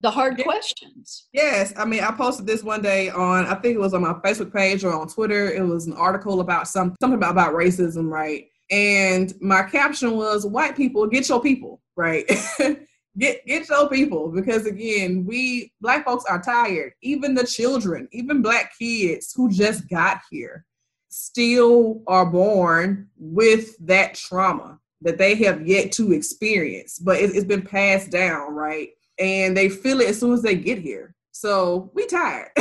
the 0.00 0.10
hard 0.10 0.38
yeah. 0.38 0.44
questions. 0.44 1.28
Yes, 1.32 1.72
I 1.76 1.84
mean, 1.84 2.02
I 2.02 2.10
posted 2.12 2.46
this 2.46 2.62
one 2.62 2.80
day 2.80 3.10
on, 3.10 3.46
I 3.46 3.54
think 3.56 3.74
it 3.74 3.80
was 3.80 3.94
on 3.94 4.02
my 4.02 4.14
Facebook 4.14 4.52
page 4.52 4.84
or 4.84 4.94
on 4.94 5.08
Twitter. 5.08 5.50
It 5.50 5.62
was 5.62 5.86
an 5.86 5.92
article 5.94 6.40
about 6.40 6.68
some 6.68 6.94
something 7.00 7.18
about, 7.18 7.32
about 7.32 7.54
racism, 7.54 8.08
right? 8.10 8.46
And 8.70 9.32
my 9.40 9.62
caption 9.62 10.16
was, 10.16 10.46
"White 10.46 10.76
people, 10.76 11.06
get 11.06 11.28
your 11.28 11.40
people, 11.40 11.80
right? 11.96 12.26
get 13.18 13.46
get 13.46 13.68
your 13.68 13.88
people." 13.88 14.30
Because 14.30 14.66
again, 14.66 15.24
we 15.24 15.72
black 15.80 16.04
folks 16.04 16.24
are 16.24 16.42
tired. 16.42 16.92
Even 17.02 17.34
the 17.34 17.46
children, 17.46 18.08
even 18.10 18.42
black 18.42 18.72
kids 18.78 19.32
who 19.36 19.50
just 19.50 19.88
got 19.88 20.20
here, 20.30 20.64
still 21.08 22.02
are 22.06 22.26
born 22.26 23.08
with 23.16 23.76
that 23.86 24.14
trauma 24.14 24.80
that 25.02 25.18
they 25.18 25.34
have 25.34 25.66
yet 25.66 25.92
to 25.92 26.12
experience, 26.12 26.98
but 26.98 27.18
it, 27.18 27.34
has 27.34 27.44
been 27.44 27.62
passed 27.62 28.10
down, 28.10 28.54
right? 28.54 28.90
And 29.18 29.56
they 29.56 29.68
feel 29.68 30.00
it 30.00 30.08
as 30.08 30.20
soon 30.20 30.32
as 30.32 30.42
they 30.42 30.56
get 30.56 30.78
here. 30.78 31.14
So 31.32 31.90
we 31.94 32.06
tired. 32.06 32.50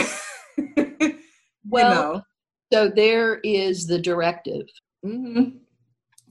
well, 1.66 1.90
you 1.90 1.96
know? 1.96 2.22
so 2.72 2.90
there 2.90 3.36
is 3.44 3.88
the 3.88 4.00
directive. 4.00 4.68
Mm-hmm. 5.06 5.58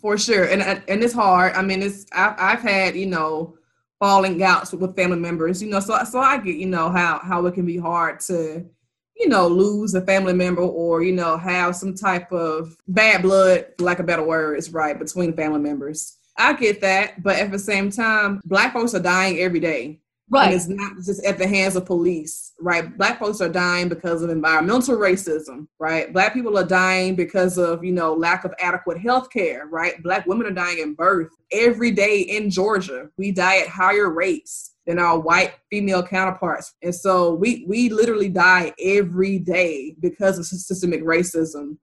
For 0.01 0.19
sure, 0.19 0.45
and 0.45 0.61
and 0.63 1.03
it's 1.03 1.15
hard. 1.15 1.55
I 1.55 1.63
mean, 1.63 1.83
it's 1.83 2.05
I've, 2.13 2.35
I've 2.39 2.61
had 2.61 2.95
you 2.95 3.07
know 3.07 3.57
falling 3.99 4.43
outs 4.43 4.73
with 4.73 4.95
family 4.95 5.19
members. 5.19 5.63
You 5.63 5.71
know, 5.71 5.81
so 5.81 5.99
so 6.05 6.19
I 6.19 6.37
get 6.37 6.57
you 6.57 6.67
know 6.67 6.91
how 6.91 7.21
how 7.21 7.47
it 7.47 7.55
can 7.55 7.65
be 7.65 7.79
hard 7.79 8.21
to 8.21 8.67
you 9.17 9.29
know, 9.29 9.47
lose 9.47 9.95
a 9.95 10.01
family 10.01 10.33
member 10.33 10.63
or, 10.63 11.03
you 11.03 11.13
know, 11.13 11.37
have 11.37 11.77
some 11.77 11.95
type 11.95 12.31
of 12.33 12.77
bad 12.89 13.23
blood, 13.23 13.67
lack 13.79 13.99
of 13.99 14.07
better 14.07 14.25
word 14.25 14.59
is 14.59 14.73
right, 14.73 14.99
between 14.99 15.33
family 15.35 15.61
members. 15.61 16.19
I 16.37 16.55
get 16.55 16.81
that, 16.81 17.23
but 17.23 17.37
at 17.37 17.53
the 17.53 17.59
same 17.59 17.91
time, 17.91 18.41
black 18.45 18.73
folks 18.73 18.95
are 18.95 19.01
dying 19.01 19.39
every 19.39 19.61
day. 19.61 20.01
Right. 20.31 20.47
And 20.47 20.55
it's 20.55 20.69
not 20.69 20.97
just 20.97 21.25
at 21.25 21.39
the 21.39 21.47
hands 21.47 21.77
of 21.77 21.85
police, 21.85 22.55
right? 22.59 22.97
Black 22.97 23.19
folks 23.21 23.41
are 23.41 23.49
dying 23.49 23.89
because 23.89 24.23
of 24.23 24.31
environmental 24.31 24.97
racism, 24.97 25.69
right? 25.79 26.13
Black 26.13 26.33
people 26.33 26.59
are 26.59 26.67
dying 26.67 27.15
because 27.15 27.59
of, 27.59 27.85
you 27.85 27.93
know, 27.93 28.15
lack 28.15 28.45
of 28.45 28.55
adequate 28.59 28.99
health 28.99 29.31
care, 29.31 29.67
right? 29.67 30.03
Black 30.03 30.27
women 30.27 30.47
are 30.47 30.51
dying 30.51 30.79
in 30.79 30.95
birth 30.95 31.31
every 31.53 31.91
day 31.91 32.21
in 32.21 32.51
Georgia. 32.51 33.11
We 33.19 33.33
die 33.33 33.59
at 33.59 33.69
higher 33.69 34.11
rates 34.11 34.74
than 34.87 34.99
our 34.99 35.19
white 35.19 35.55
female 35.71 36.03
counterparts. 36.03 36.75
And 36.83 36.95
so 36.95 37.35
we 37.35 37.65
we 37.69 37.89
literally 37.89 38.29
die 38.29 38.73
every 38.81 39.39
day 39.39 39.97
because 40.01 40.39
of 40.39 40.47
systemic 40.47 41.03
racism. 41.03 41.77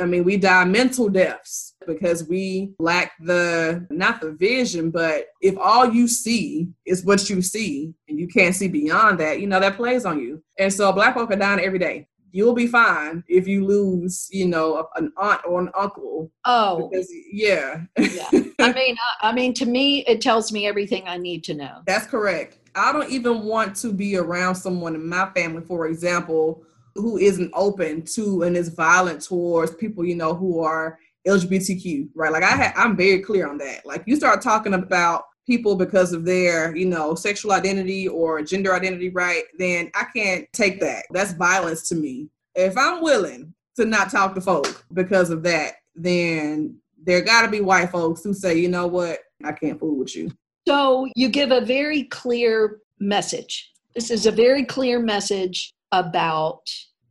I 0.00 0.04
mean, 0.04 0.24
we 0.24 0.36
die 0.36 0.64
mental 0.64 1.08
deaths 1.08 1.74
because 1.86 2.28
we 2.28 2.74
lack 2.78 3.12
the 3.20 3.86
not 3.90 4.20
the 4.20 4.32
vision, 4.32 4.90
but 4.90 5.26
if 5.40 5.56
all 5.58 5.90
you 5.90 6.08
see 6.08 6.68
is 6.84 7.04
what 7.04 7.30
you 7.30 7.40
see 7.40 7.94
and 8.08 8.18
you 8.18 8.28
can't 8.28 8.54
see 8.54 8.68
beyond 8.68 9.20
that, 9.20 9.40
you 9.40 9.46
know, 9.46 9.60
that 9.60 9.76
plays 9.76 10.04
on 10.04 10.20
you. 10.20 10.42
And 10.58 10.72
so 10.72 10.92
black 10.92 11.14
folk 11.14 11.30
are 11.30 11.36
dying 11.36 11.60
every 11.60 11.78
day 11.78 12.08
you'll 12.32 12.54
be 12.54 12.66
fine 12.66 13.24
if 13.28 13.46
you 13.46 13.64
lose, 13.64 14.28
you 14.30 14.46
know, 14.46 14.88
an 14.96 15.12
aunt 15.16 15.40
or 15.46 15.60
an 15.60 15.70
uncle. 15.74 16.30
Oh, 16.44 16.88
because, 16.88 17.10
yeah. 17.32 17.82
yeah. 17.98 18.28
I 18.58 18.72
mean, 18.72 18.96
I, 19.22 19.28
I 19.28 19.32
mean, 19.32 19.54
to 19.54 19.66
me, 19.66 20.04
it 20.06 20.20
tells 20.20 20.52
me 20.52 20.66
everything 20.66 21.04
I 21.06 21.16
need 21.16 21.44
to 21.44 21.54
know. 21.54 21.82
That's 21.86 22.06
correct. 22.06 22.58
I 22.74 22.92
don't 22.92 23.10
even 23.10 23.44
want 23.44 23.74
to 23.76 23.92
be 23.92 24.16
around 24.16 24.54
someone 24.54 24.94
in 24.94 25.08
my 25.08 25.30
family, 25.30 25.62
for 25.62 25.86
example, 25.86 26.62
who 26.94 27.18
isn't 27.18 27.50
open 27.54 28.02
to 28.02 28.42
and 28.42 28.56
is 28.56 28.68
violent 28.68 29.22
towards 29.22 29.74
people, 29.74 30.04
you 30.04 30.14
know, 30.14 30.34
who 30.34 30.60
are 30.60 30.98
LGBTQ, 31.26 32.08
right? 32.14 32.32
Like 32.32 32.42
I 32.42 32.56
ha- 32.56 32.72
I'm 32.76 32.96
very 32.96 33.20
clear 33.20 33.48
on 33.48 33.58
that. 33.58 33.84
Like 33.84 34.04
you 34.06 34.16
start 34.16 34.42
talking 34.42 34.74
about 34.74 35.24
people 35.46 35.76
because 35.76 36.12
of 36.12 36.24
their, 36.24 36.74
you 36.76 36.86
know, 36.86 37.14
sexual 37.14 37.52
identity 37.52 38.08
or 38.08 38.42
gender 38.42 38.74
identity, 38.74 39.10
right? 39.10 39.44
Then 39.58 39.90
I 39.94 40.04
can't 40.14 40.46
take 40.52 40.80
that. 40.80 41.04
That's 41.10 41.32
violence 41.32 41.88
to 41.88 41.94
me. 41.94 42.28
If 42.54 42.76
I'm 42.76 43.02
willing 43.02 43.54
to 43.76 43.84
not 43.84 44.10
talk 44.10 44.34
to 44.34 44.40
folk 44.40 44.84
because 44.92 45.30
of 45.30 45.42
that, 45.44 45.74
then 45.94 46.76
there 47.02 47.22
got 47.22 47.42
to 47.42 47.48
be 47.48 47.60
white 47.60 47.90
folks 47.90 48.24
who 48.24 48.34
say, 48.34 48.58
you 48.58 48.68
know 48.68 48.86
what, 48.86 49.20
I 49.44 49.52
can't 49.52 49.78
fool 49.78 49.96
with 49.96 50.16
you. 50.16 50.30
So 50.66 51.06
you 51.14 51.28
give 51.28 51.52
a 51.52 51.60
very 51.60 52.04
clear 52.04 52.80
message. 52.98 53.70
This 53.94 54.10
is 54.10 54.26
a 54.26 54.32
very 54.32 54.64
clear 54.64 54.98
message 54.98 55.72
about 55.92 56.62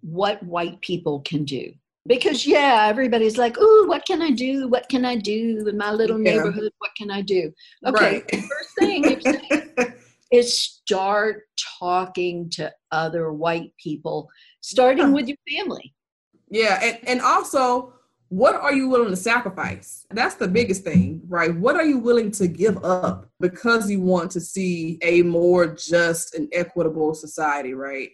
what 0.02 0.44
white 0.44 0.82
people 0.82 1.22
can 1.22 1.46
do. 1.46 1.72
Because, 2.08 2.46
yeah, 2.46 2.86
everybody's 2.88 3.38
like, 3.38 3.58
ooh, 3.58 3.88
what 3.88 4.06
can 4.06 4.22
I 4.22 4.30
do? 4.30 4.68
What 4.68 4.88
can 4.90 5.06
I 5.06 5.16
do 5.16 5.68
in 5.68 5.78
my 5.78 5.92
little 5.92 6.22
yeah. 6.22 6.36
neighborhood? 6.36 6.72
What 6.78 6.92
can 6.96 7.10
I 7.10 7.22
do? 7.22 7.52
Okay, 7.86 8.24
right. 8.32 8.32
first 8.32 8.70
thing 8.80 9.22
is 10.32 10.60
start 10.60 11.44
talking 11.80 12.50
to 12.52 12.72
other 12.92 13.34
white 13.34 13.72
people, 13.82 14.30
starting 14.62 15.14
with 15.14 15.28
your 15.28 15.38
family. 15.50 15.94
Yeah, 16.50 16.80
and, 16.82 17.00
and 17.08 17.22
also, 17.22 17.94
what 18.30 18.56
are 18.56 18.74
you 18.74 18.90
willing 18.90 19.10
to 19.10 19.16
sacrifice? 19.16 20.06
That's 20.12 20.36
the 20.36 20.48
biggest 20.48 20.84
thing, 20.84 21.22
right? 21.28 21.56
What 21.56 21.76
are 21.76 21.86
you 21.86 22.00
willing 22.00 22.32
to 22.32 22.48
give 22.48 22.84
up 22.84 23.30
because 23.40 23.90
you 23.90 24.02
want 24.02 24.32
to 24.32 24.42
see 24.42 24.98
a 25.02 25.22
more 25.22 25.68
just 25.68 26.36
and 26.36 26.50
equitable 26.52 27.14
society, 27.14 27.74
right? 27.74 28.10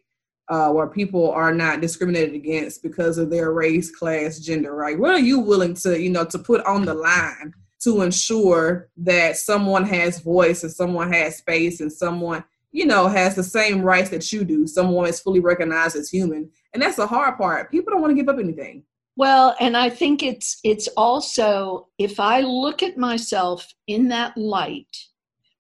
Uh, 0.52 0.70
where 0.70 0.88
people 0.88 1.32
are 1.32 1.54
not 1.54 1.80
discriminated 1.80 2.36
against 2.36 2.84
because 2.84 3.18
of 3.18 3.30
their 3.30 3.54
race, 3.54 3.90
class, 3.90 4.38
gender, 4.38 4.76
right? 4.76 5.00
What 5.00 5.12
are 5.12 5.20
you 5.20 5.40
willing 5.40 5.74
to, 5.76 5.98
you 5.98 6.10
know, 6.10 6.26
to 6.26 6.38
put 6.38 6.64
on 6.66 6.84
the 6.84 6.94
line 6.94 7.54
to 7.84 8.02
ensure 8.02 8.90
that 8.98 9.38
someone 9.38 9.86
has 9.86 10.20
voice 10.20 10.64
and 10.64 10.72
someone 10.72 11.12
has 11.14 11.38
space 11.38 11.80
and 11.80 11.92
someone, 11.92 12.44
you 12.74 12.86
know, 12.86 13.08
has 13.08 13.34
the 13.34 13.44
same 13.44 13.82
rights 13.82 14.10
that 14.10 14.30
you 14.34 14.44
do? 14.44 14.68
Someone 14.68 15.08
is 15.08 15.22
fully 15.22 15.40
recognized 15.40 15.96
as 15.96 16.10
human, 16.10 16.52
and 16.74 16.84
that's 16.84 16.98
the 16.98 17.08
hard 17.08 17.38
part. 17.38 17.72
People 17.72 17.94
don't 17.94 18.02
want 18.02 18.12
to 18.12 18.22
give 18.22 18.28
up 18.28 18.38
anything. 18.38 18.84
Well, 19.16 19.56
and 19.62 19.78
I 19.78 19.90
think 19.90 20.22
it's 20.22 20.60
it's 20.66 20.90
also 20.98 21.88
if 21.98 22.20
I 22.20 22.42
look 22.42 22.84
at 22.84 22.98
myself 22.98 23.74
in 23.88 24.10
that 24.10 24.36
light 24.38 24.98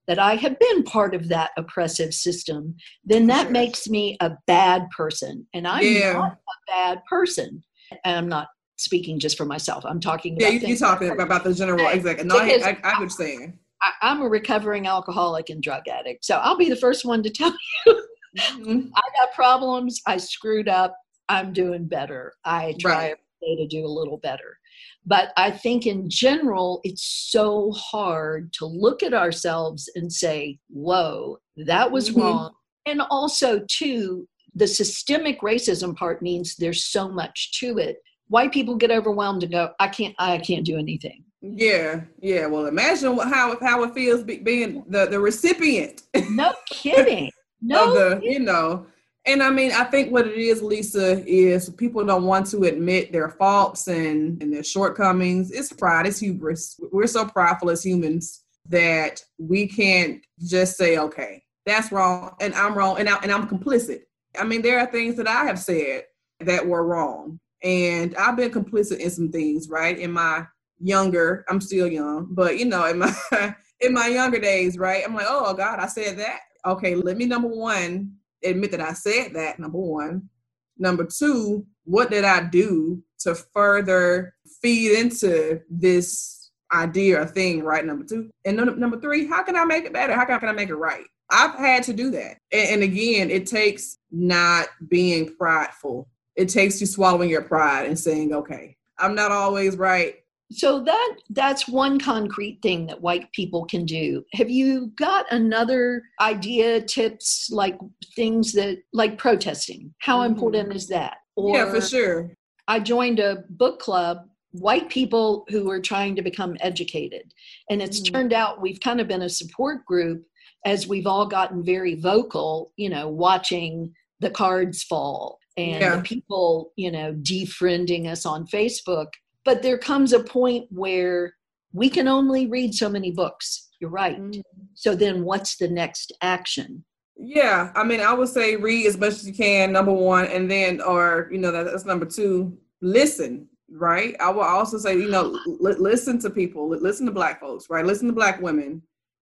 that 0.08 0.20
I 0.20 0.36
have 0.36 0.58
been 0.60 0.84
part 0.84 1.13
of 1.13 1.29
that 1.29 1.51
oppressive 1.58 2.13
system, 2.13 2.75
then 3.03 3.27
that 3.27 3.43
sure. 3.43 3.51
makes 3.51 3.88
me 3.88 4.17
a 4.20 4.31
bad 4.48 4.89
person. 4.96 5.48
And 5.53 5.67
I'm 5.67 5.86
yeah. 5.86 6.13
not 6.13 6.34
a 6.34 6.72
bad 6.72 7.01
person. 7.10 7.63
And 8.03 8.17
I'm 8.17 8.29
not 8.29 8.48
speaking 8.77 9.20
just 9.20 9.38
for 9.38 9.46
myself. 9.46 9.86
I'm 9.86 10.00
talking 10.00 10.36
about. 10.36 10.53
Yeah, 10.53 10.67
you, 10.67 10.75
are 10.75 10.77
talking 10.77 11.20
about 11.20 11.43
the 11.43 11.53
general, 11.53 11.88
exactly. 11.88 12.25
No, 12.25 12.38
I, 12.38 12.77
I, 12.84 12.96
I 12.96 13.00
was 13.00 13.15
saying. 13.15 13.58
I, 13.81 14.12
am 14.12 14.22
a 14.22 14.29
recovering 14.29 14.88
alcoholic 14.88 15.50
and 15.50 15.62
drug 15.62 15.88
addict. 15.88 16.25
So 16.25 16.38
I'll 16.38 16.58
be 16.58 16.70
the 16.70 16.75
first 16.75 17.05
one 17.05 17.24
to 17.24 17.29
tell 17.31 17.53
you 17.86 18.03
mm-hmm. 18.38 18.88
I 18.96 19.01
got 19.20 19.34
problems. 19.34 20.01
I 20.08 20.17
screwed 20.17 20.70
up. 20.70 20.96
I'm 21.29 21.53
doing 21.53 21.88
better. 21.88 22.34
I 22.43 22.75
try 22.79 23.10
right. 23.10 23.58
to 23.58 23.67
do 23.67 23.86
a 23.86 23.88
little 23.88 24.17
better. 24.17 24.58
But 25.05 25.34
I 25.36 25.51
think 25.51 25.88
in 25.88 26.10
general, 26.10 26.79
it's 26.84 27.29
so 27.31 27.72
hard 27.72 28.53
to 28.53 28.65
look 28.65 29.01
at 29.01 29.13
ourselves 29.13 29.89
and 29.96 30.12
say, 30.12 30.60
whoa, 30.70 31.39
that 31.58 31.91
was 31.91 32.10
mm-hmm. 32.10 32.22
wrong. 32.22 32.53
And 32.86 33.01
also, 33.10 33.62
too, 33.67 34.27
the 34.53 34.67
systemic 34.67 35.41
racism 35.41 35.96
part 35.96 36.22
means 36.22 36.55
there's 36.55 36.86
so 36.86 37.10
much 37.10 37.60
to 37.60 37.77
it. 37.77 37.98
White 38.27 38.51
people 38.51 38.75
get 38.75 38.91
overwhelmed 38.91 39.43
and 39.43 39.51
go, 39.51 39.72
I 39.79 39.88
can't, 39.88 40.15
I 40.20 40.38
can't 40.38 40.65
do 40.65 40.77
anything. 40.77 41.24
Yeah, 41.41 42.01
yeah. 42.22 42.46
Well, 42.46 42.67
imagine 42.67 43.15
what, 43.15 43.27
how 43.27 43.58
how 43.62 43.84
it 43.84 43.96
feels 43.96 44.24
being 44.24 44.84
the 44.88 45.08
the 45.08 45.20
recipient. 45.20 46.03
No 46.29 46.53
kidding. 46.70 47.31
No, 47.63 47.93
the, 47.93 48.20
you 48.24 48.39
know, 48.39 48.88
and 49.25 49.44
I 49.44 49.51
mean, 49.51 49.72
I 49.72 49.84
think 49.84 50.12
what 50.12 50.28
it 50.28 50.38
is, 50.38 50.63
Lisa, 50.63 51.24
is 51.28 51.70
people 51.70 52.04
don't 52.04 52.24
want 52.24 52.48
to 52.48 52.63
admit 52.63 53.12
their 53.12 53.30
faults 53.30 53.88
and, 53.88 54.42
and 54.42 54.51
their 54.51 54.63
shortcomings. 54.63 55.51
It's 55.51 55.72
pride, 55.72 56.08
it's 56.08 56.20
hubris. 56.20 56.80
We're 56.92 57.08
so 57.08 57.25
prideful 57.25 57.70
as 57.70 57.84
humans 57.84 58.44
that 58.70 59.24
we 59.38 59.68
can't 59.68 60.25
just 60.40 60.75
say, 60.75 60.98
okay, 60.98 61.44
that's 61.66 61.92
wrong 61.92 62.36
and 62.42 62.54
I'm 62.56 62.74
wrong 62.74 62.98
and, 63.00 63.08
I, 63.08 63.18
and 63.18 63.32
I'm 63.32 63.48
complicit. 63.48 64.01
I 64.40 64.44
mean, 64.44 64.63
there 64.63 64.80
are 64.80 64.88
things 64.88 65.16
that 65.18 65.28
I 65.28 65.46
have 65.46 65.60
said 65.60 66.06
that 66.40 66.66
were 66.66 66.86
wrong. 66.86 67.40
And 67.63 68.16
I've 68.16 68.36
been 68.36 68.50
complicit 68.50 69.00
in 69.00 69.12
some 69.12 69.30
things, 69.30 69.70
right? 69.70 69.98
In 70.00 70.12
my 70.12 70.48
younger, 70.80 71.46
I'm 71.48 71.62
still 71.62 71.88
young, 71.88 72.28
but 72.32 72.58
you 72.58 72.66
know, 72.66 72.86
in 72.86 72.98
my 72.98 73.13
in 73.82 73.94
my 73.94 74.08
younger 74.08 74.40
days, 74.40 74.80
right? 74.80 75.04
I'm 75.06 75.13
like, 75.13 75.28
oh 75.30 75.54
God, 75.54 75.78
I 75.78 75.86
said 75.86 76.18
that. 76.18 76.40
Okay, 76.66 76.96
let 76.96 77.18
me 77.18 77.25
number 77.25 77.50
one 77.50 78.13
admit 78.44 78.72
that 78.72 78.82
I 78.82 78.94
said 78.94 79.34
that, 79.34 79.60
number 79.60 79.78
one. 79.78 80.30
Number 80.78 81.06
two, 81.06 81.66
what 81.84 82.10
did 82.10 82.24
I 82.24 82.44
do 82.44 83.04
to 83.20 83.36
further 83.36 84.34
feed 84.62 84.98
into 84.98 85.62
this 85.70 86.52
idea 86.74 87.22
or 87.22 87.26
thing, 87.26 87.64
right? 87.64 87.86
Number 87.86 88.06
two. 88.06 88.32
And 88.46 88.58
number 88.58 89.00
three, 89.00 89.28
how 89.28 89.44
can 89.44 89.56
I 89.56 89.66
make 89.66 89.86
it 89.86 89.94
better? 89.94 90.14
How 90.14 90.26
can 90.26 90.50
I 90.50 90.54
make 90.54 90.70
it 90.70 90.76
right? 90.76 91.06
I've 91.30 91.56
had 91.56 91.84
to 91.84 91.94
do 91.94 92.12
that. 92.12 92.38
And, 92.52 92.84
again, 92.84 93.30
it 93.30 93.46
takes 93.46 93.98
not 94.12 94.68
being 94.90 95.36
prideful. 95.36 96.10
It 96.36 96.50
takes 96.50 96.82
you 96.82 96.88
swallowing 96.88 97.30
your 97.30 97.42
pride 97.42 97.86
and 97.86 97.98
saying, 97.98 98.34
okay, 98.34 98.76
I'm 98.98 99.16
not 99.16 99.32
always 99.32 99.78
right 99.78 100.16
so 100.51 100.84
that 100.84 101.15
that's 101.29 101.67
one 101.67 102.00
concrete 102.00 102.60
thing 102.62 102.86
that 102.86 103.01
white 103.01 103.31
people 103.31 103.65
can 103.65 103.86
do 103.86 104.24
have 104.34 104.50
you 104.50 104.91
got 104.98 105.25
another 105.31 106.03
idea 106.20 106.81
tips 106.81 107.50
like 107.51 107.77
things 108.15 108.51
that 108.51 108.77
like 108.93 109.17
protesting 109.17 109.93
how 110.00 110.20
mm-hmm. 110.20 110.34
important 110.34 110.74
is 110.75 110.88
that 110.88 111.17
or 111.36 111.55
yeah 111.55 111.70
for 111.70 111.81
sure 111.81 112.31
i 112.67 112.79
joined 112.79 113.20
a 113.20 113.43
book 113.51 113.79
club 113.79 114.27
white 114.51 114.89
people 114.89 115.46
who 115.50 115.70
are 115.70 115.79
trying 115.79 116.15
to 116.15 116.22
become 116.22 116.58
educated 116.60 117.34
and 117.70 117.81
it's 117.81 118.01
mm-hmm. 118.01 118.13
turned 118.13 118.34
out 118.34 118.62
we've 118.62 118.81
kind 118.81 119.00
of 119.00 119.08
been 119.08 119.24
a 119.24 119.29
support 119.29 119.86
group 119.86 120.24
as 120.65 120.88
we've 120.88 121.08
all 121.08 121.25
gotten 121.25 121.63
very 121.63 121.96
vocal 121.96 122.74
you 122.75 122.89
know 122.89 123.08
watching 123.08 123.93
the 124.20 124.29
cards 124.29 124.84
fall 124.84 125.39
and 125.58 125.81
yeah. 125.81 126.01
people 126.03 126.72
you 126.75 126.91
know 126.91 127.13
defriending 127.22 128.08
us 128.08 128.25
on 128.25 128.46
facebook 128.48 129.08
but 129.46 129.62
there 129.62 129.78
comes 129.78 130.14
a 130.14 130.20
point 130.24 130.68
where 130.70 131.34
we 131.74 131.90
can 131.90 132.08
only 132.08 132.48
read 132.48 132.74
so 132.74 132.90
many 132.90 133.12
books. 133.12 133.70
You're 133.80 133.90
right. 133.90 134.20
Mm-hmm. 134.20 134.42
so 134.76 134.96
then 134.96 135.24
what's 135.24 135.58
the 135.58 135.68
next 135.68 136.14
action? 136.22 136.86
Yeah 137.18 137.72
i 137.76 137.84
mean 137.84 138.00
i 138.00 138.14
would 138.14 138.30
say 138.30 138.56
read 138.56 138.88
as 138.88 138.98
much 138.98 139.14
as 139.14 139.28
you 139.28 139.34
can 139.34 139.72
number 139.72 139.92
one 139.92 140.26
and 140.26 140.50
then 140.50 140.82
or 140.82 141.30
you 141.32 141.38
know 141.38 141.52
that's 141.52 141.86
number 141.86 142.06
two 142.06 142.58
listen 142.82 143.48
right? 143.72 144.16
I 144.20 144.30
will 144.30 144.42
also 144.42 144.78
say 144.78 144.98
you 144.98 145.10
know 145.10 145.40
l- 145.48 145.82
listen 145.82 146.20
to 146.20 146.30
people 146.30 146.70
listen 146.70 147.06
to 147.06 147.12
black 147.12 147.40
folks 147.40 147.68
right? 147.70 147.86
Listen 147.86 148.08
to 148.08 148.14
black 148.14 148.42
women 148.42 148.82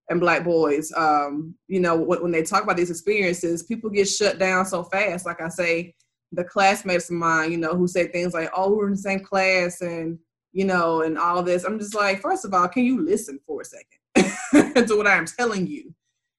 and 0.09 0.21
black 0.21 0.45
boys. 0.45 0.93
Um 0.97 1.55
you 1.69 1.81
know 1.81 1.97
when, 1.97 2.23
when 2.23 2.33
they 2.33 2.43
talk 2.43 2.63
about 2.63 2.77
these 2.77 2.91
experiences 2.91 3.65
people 3.65 3.91
get 3.91 4.09
shut 4.09 4.39
down 4.39 4.65
so 4.67 4.85
fast. 4.85 5.27
Like 5.27 5.41
i 5.41 5.49
say 5.49 5.95
the 6.33 6.45
classmates 6.45 7.11
of 7.11 7.16
mine, 7.16 7.52
you 7.52 7.59
know, 7.59 7.75
who 7.75 7.87
say 7.87 8.09
things 8.09 8.35
like, 8.35 8.50
"Oh, 8.54 8.75
we're 8.75 8.87
in 8.87 8.92
the 8.92 8.99
same 8.99 9.21
class," 9.21 9.80
and 9.80 10.18
you 10.52 10.64
know, 10.64 11.02
and 11.02 11.18
all 11.18 11.42
this. 11.42 11.64
I'm 11.64 11.78
just 11.78 11.95
like, 11.95 12.21
first 12.21 12.45
of 12.45 12.54
all, 12.54 12.68
can 12.68 12.85
you 12.85 13.04
listen 13.04 13.38
for 13.47 13.61
a 13.61 13.64
second 13.64 14.87
to 14.87 14.97
what 14.97 15.06
I'm 15.06 15.26
telling 15.26 15.66
you? 15.66 15.95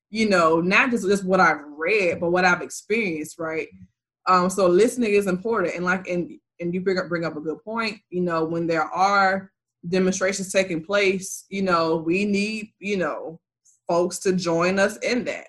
You 0.09 0.29
know, 0.29 0.61
not 0.61 0.91
just 0.91 1.05
just 1.05 1.25
what 1.25 1.39
I've 1.39 1.63
read, 1.77 2.19
but 2.19 2.31
what 2.31 2.45
I've 2.45 2.61
experienced, 2.61 3.39
right? 3.39 3.67
Um, 4.27 4.49
so 4.49 4.67
listening 4.67 5.13
is 5.13 5.27
important, 5.27 5.75
and 5.75 5.85
like, 5.85 6.07
and 6.07 6.31
and 6.59 6.73
you 6.73 6.81
bring 6.81 6.97
up 6.97 7.09
bring 7.09 7.25
up 7.25 7.37
a 7.37 7.41
good 7.41 7.63
point. 7.63 7.99
You 8.09 8.21
know, 8.21 8.43
when 8.43 8.67
there 8.67 8.83
are 8.83 9.51
demonstrations 9.87 10.51
taking 10.51 10.83
place, 10.83 11.45
you 11.49 11.61
know, 11.61 11.97
we 11.97 12.25
need 12.25 12.73
you 12.79 12.97
know 12.97 13.39
folks 13.87 14.19
to 14.19 14.33
join 14.33 14.79
us 14.79 14.97
in 14.97 15.23
that 15.25 15.47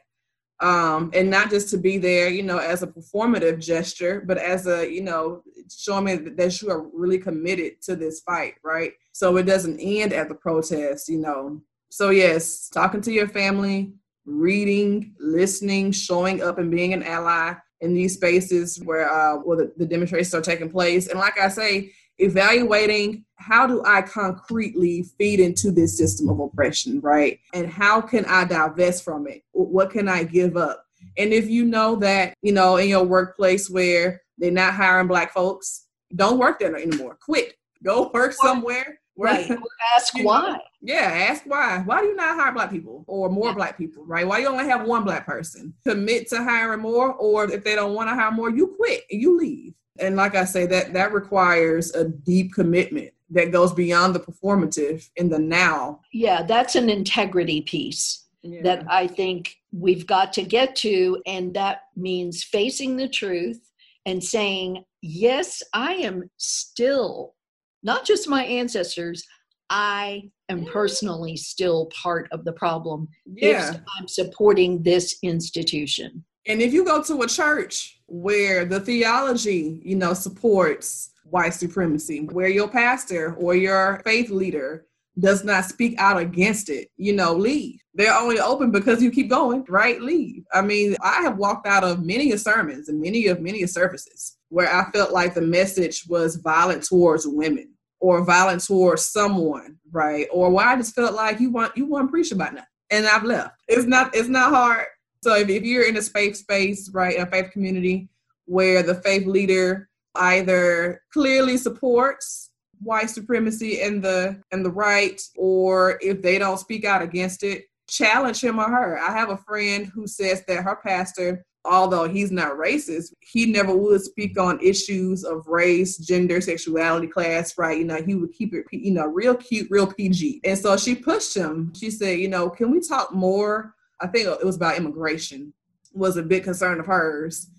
um, 0.60 1.10
and 1.14 1.30
not 1.30 1.50
just 1.50 1.70
to 1.70 1.78
be 1.78 1.98
there, 1.98 2.28
you 2.28 2.42
know, 2.42 2.58
as 2.58 2.82
a 2.82 2.86
performative 2.86 3.60
gesture, 3.60 4.22
but 4.26 4.38
as 4.38 4.66
a, 4.66 4.90
you 4.90 5.02
know, 5.02 5.42
showing 5.70 6.04
me 6.04 6.16
that 6.16 6.60
you 6.60 6.70
are 6.70 6.88
really 6.92 7.18
committed 7.18 7.80
to 7.82 7.94
this 7.94 8.20
fight, 8.20 8.54
right? 8.64 8.92
So 9.12 9.36
it 9.36 9.44
doesn't 9.44 9.78
end 9.78 10.12
at 10.12 10.28
the 10.28 10.34
protest, 10.34 11.08
you 11.08 11.18
know. 11.18 11.60
So 11.90 12.10
yes, 12.10 12.68
talking 12.68 13.00
to 13.02 13.12
your 13.12 13.28
family, 13.28 13.92
reading, 14.24 15.14
listening, 15.20 15.92
showing 15.92 16.42
up, 16.42 16.58
and 16.58 16.70
being 16.70 16.92
an 16.92 17.02
ally 17.04 17.54
in 17.80 17.94
these 17.94 18.14
spaces 18.14 18.80
where 18.82 19.10
uh, 19.10 19.36
where 19.36 19.56
the, 19.56 19.72
the 19.76 19.86
demonstrations 19.86 20.34
are 20.34 20.42
taking 20.42 20.70
place. 20.70 21.06
And 21.06 21.20
like 21.20 21.38
I 21.38 21.48
say, 21.48 21.92
evaluating 22.18 23.24
how 23.36 23.66
do 23.66 23.82
I 23.84 24.02
concretely 24.02 25.04
feed 25.16 25.40
into 25.40 25.70
this 25.70 25.96
system 25.96 26.28
of 26.28 26.40
oppression, 26.40 27.00
right? 27.00 27.38
And 27.54 27.68
how 27.68 28.00
can 28.00 28.24
I 28.26 28.44
divest 28.44 29.04
from 29.04 29.26
it? 29.28 29.42
What 29.52 29.90
can 29.90 30.08
I 30.08 30.24
give 30.24 30.56
up? 30.56 30.84
And 31.16 31.32
if 31.32 31.48
you 31.48 31.64
know 31.64 31.96
that, 31.96 32.34
you 32.42 32.52
know, 32.52 32.76
in 32.76 32.88
your 32.88 33.04
workplace 33.04 33.70
where 33.70 34.22
they're 34.36 34.50
not 34.50 34.74
hiring 34.74 35.06
black 35.06 35.32
folks, 35.32 35.86
don't 36.14 36.38
work 36.38 36.58
there 36.58 36.76
anymore. 36.76 37.16
Quit. 37.20 37.54
Go 37.82 38.10
work 38.12 38.32
somewhere 38.32 38.98
Right. 39.18 39.50
Ask 39.96 40.16
you 40.16 40.24
why. 40.24 40.60
Yeah, 40.80 41.26
ask 41.28 41.42
why. 41.44 41.82
Why 41.84 42.00
do 42.02 42.06
you 42.06 42.14
not 42.14 42.36
hire 42.36 42.52
black 42.52 42.70
people 42.70 43.04
or 43.08 43.28
more 43.28 43.48
yeah. 43.48 43.54
black 43.54 43.76
people, 43.76 44.06
right? 44.06 44.24
Why 44.24 44.38
you 44.38 44.46
only 44.46 44.66
have 44.66 44.86
one 44.86 45.02
black 45.02 45.26
person? 45.26 45.74
Commit 45.84 46.28
to 46.28 46.36
hiring 46.36 46.80
more, 46.80 47.14
or 47.14 47.50
if 47.50 47.64
they 47.64 47.74
don't 47.74 47.94
want 47.94 48.08
to 48.08 48.14
hire 48.14 48.30
more, 48.30 48.48
you 48.48 48.68
quit 48.78 49.02
and 49.10 49.20
you 49.20 49.36
leave. 49.36 49.74
And 50.00 50.16
like 50.16 50.34
I 50.34 50.44
say, 50.44 50.66
that 50.66 50.92
that 50.92 51.12
requires 51.12 51.94
a 51.94 52.04
deep 52.04 52.54
commitment 52.54 53.12
that 53.30 53.52
goes 53.52 53.72
beyond 53.72 54.14
the 54.14 54.20
performative 54.20 55.08
in 55.16 55.28
the 55.28 55.38
now. 55.38 56.00
Yeah, 56.12 56.42
that's 56.42 56.76
an 56.76 56.88
integrity 56.88 57.62
piece 57.62 58.26
yeah. 58.42 58.62
that 58.62 58.86
I 58.90 59.06
think 59.06 59.56
we've 59.72 60.06
got 60.06 60.32
to 60.34 60.42
get 60.42 60.76
to. 60.76 61.20
And 61.26 61.52
that 61.54 61.82
means 61.96 62.42
facing 62.42 62.96
the 62.96 63.08
truth 63.08 63.60
and 64.06 64.22
saying, 64.22 64.84
yes, 65.02 65.62
I 65.74 65.94
am 65.94 66.30
still, 66.38 67.34
not 67.82 68.06
just 68.06 68.28
my 68.28 68.44
ancestors, 68.44 69.26
I 69.70 70.30
am 70.48 70.64
personally 70.64 71.36
still 71.36 71.90
part 72.02 72.28
of 72.32 72.44
the 72.44 72.52
problem 72.52 73.08
yeah. 73.26 73.70
if 73.70 73.80
I'm 73.98 74.08
supporting 74.08 74.82
this 74.82 75.18
institution. 75.22 76.24
And 76.46 76.62
if 76.62 76.72
you 76.72 76.86
go 76.86 77.02
to 77.02 77.20
a 77.20 77.26
church 77.26 77.97
where 78.08 78.64
the 78.64 78.80
theology, 78.80 79.80
you 79.84 79.94
know, 79.94 80.14
supports 80.14 81.10
white 81.24 81.54
supremacy, 81.54 82.24
where 82.32 82.48
your 82.48 82.68
pastor 82.68 83.34
or 83.34 83.54
your 83.54 84.00
faith 84.04 84.30
leader 84.30 84.86
does 85.20 85.44
not 85.44 85.64
speak 85.64 85.94
out 85.98 86.16
against 86.16 86.70
it, 86.70 86.88
you 86.96 87.12
know, 87.12 87.34
leave. 87.34 87.80
They're 87.94 88.14
only 88.14 88.38
open 88.38 88.70
because 88.70 89.02
you 89.02 89.10
keep 89.10 89.28
going, 89.28 89.64
right? 89.68 90.00
Leave. 90.00 90.44
I 90.52 90.62
mean, 90.62 90.96
I 91.02 91.20
have 91.22 91.36
walked 91.36 91.66
out 91.66 91.84
of 91.84 92.04
many 92.04 92.30
of 92.32 92.40
sermons 92.40 92.88
and 92.88 93.00
many 93.00 93.26
of 93.26 93.40
many 93.40 93.66
services 93.66 94.36
where 94.48 94.72
I 94.72 94.90
felt 94.92 95.12
like 95.12 95.34
the 95.34 95.42
message 95.42 96.04
was 96.08 96.36
violent 96.36 96.84
towards 96.84 97.26
women 97.26 97.74
or 98.00 98.24
violent 98.24 98.64
towards 98.64 99.06
someone, 99.06 99.76
right? 99.90 100.26
Or 100.32 100.50
where 100.50 100.66
I 100.66 100.76
just 100.76 100.94
felt 100.94 101.14
like 101.14 101.40
you 101.40 101.50
want 101.50 101.76
you 101.76 101.86
want 101.86 102.08
to 102.08 102.12
preach 102.12 102.32
about 102.32 102.54
nothing. 102.54 102.68
And 102.90 103.06
I've 103.06 103.24
left. 103.24 103.60
It's 103.66 103.86
not 103.86 104.14
it's 104.14 104.28
not 104.28 104.50
hard. 104.50 104.86
So 105.22 105.34
if, 105.34 105.48
if 105.48 105.62
you're 105.64 105.88
in 105.88 105.96
a 105.96 106.02
faith 106.02 106.36
space, 106.36 106.90
right, 106.90 107.16
in 107.16 107.22
a 107.22 107.26
faith 107.26 107.50
community 107.50 108.08
where 108.46 108.82
the 108.82 108.96
faith 108.96 109.26
leader 109.26 109.88
either 110.14 111.02
clearly 111.12 111.56
supports 111.56 112.50
white 112.80 113.10
supremacy 113.10 113.82
and 113.82 114.02
the 114.02 114.40
and 114.52 114.64
the 114.64 114.70
right, 114.70 115.20
or 115.36 115.98
if 116.00 116.22
they 116.22 116.38
don't 116.38 116.58
speak 116.58 116.84
out 116.84 117.02
against 117.02 117.42
it, 117.42 117.64
challenge 117.88 118.42
him 118.42 118.58
or 118.58 118.68
her. 118.68 118.98
I 118.98 119.12
have 119.12 119.30
a 119.30 119.36
friend 119.36 119.86
who 119.86 120.06
says 120.06 120.44
that 120.46 120.62
her 120.62 120.76
pastor 120.76 121.44
although 121.68 122.08
he's 122.08 122.32
not 122.32 122.52
racist, 122.52 123.12
he 123.20 123.46
never 123.46 123.76
would 123.76 124.00
speak 124.00 124.38
on 124.38 124.60
issues 124.60 125.24
of 125.24 125.46
race, 125.46 125.98
gender, 125.98 126.40
sexuality, 126.40 127.06
class, 127.06 127.56
right? 127.58 127.78
You 127.78 127.84
know, 127.84 128.02
he 128.02 128.14
would 128.14 128.32
keep 128.32 128.54
it, 128.54 128.64
you 128.72 128.92
know, 128.92 129.06
real 129.06 129.34
cute, 129.34 129.68
real 129.70 129.86
PG. 129.86 130.40
And 130.44 130.58
so 130.58 130.76
she 130.76 130.94
pushed 130.94 131.36
him. 131.36 131.72
She 131.74 131.90
said, 131.90 132.18
you 132.18 132.28
know, 132.28 132.48
can 132.48 132.70
we 132.70 132.80
talk 132.80 133.12
more? 133.12 133.74
I 134.00 134.06
think 134.06 134.26
it 134.26 134.44
was 134.44 134.56
about 134.56 134.76
immigration, 134.76 135.52
was 135.92 136.16
a 136.16 136.22
big 136.22 136.44
concern 136.44 136.80
of 136.80 136.86
hers. 136.86 137.50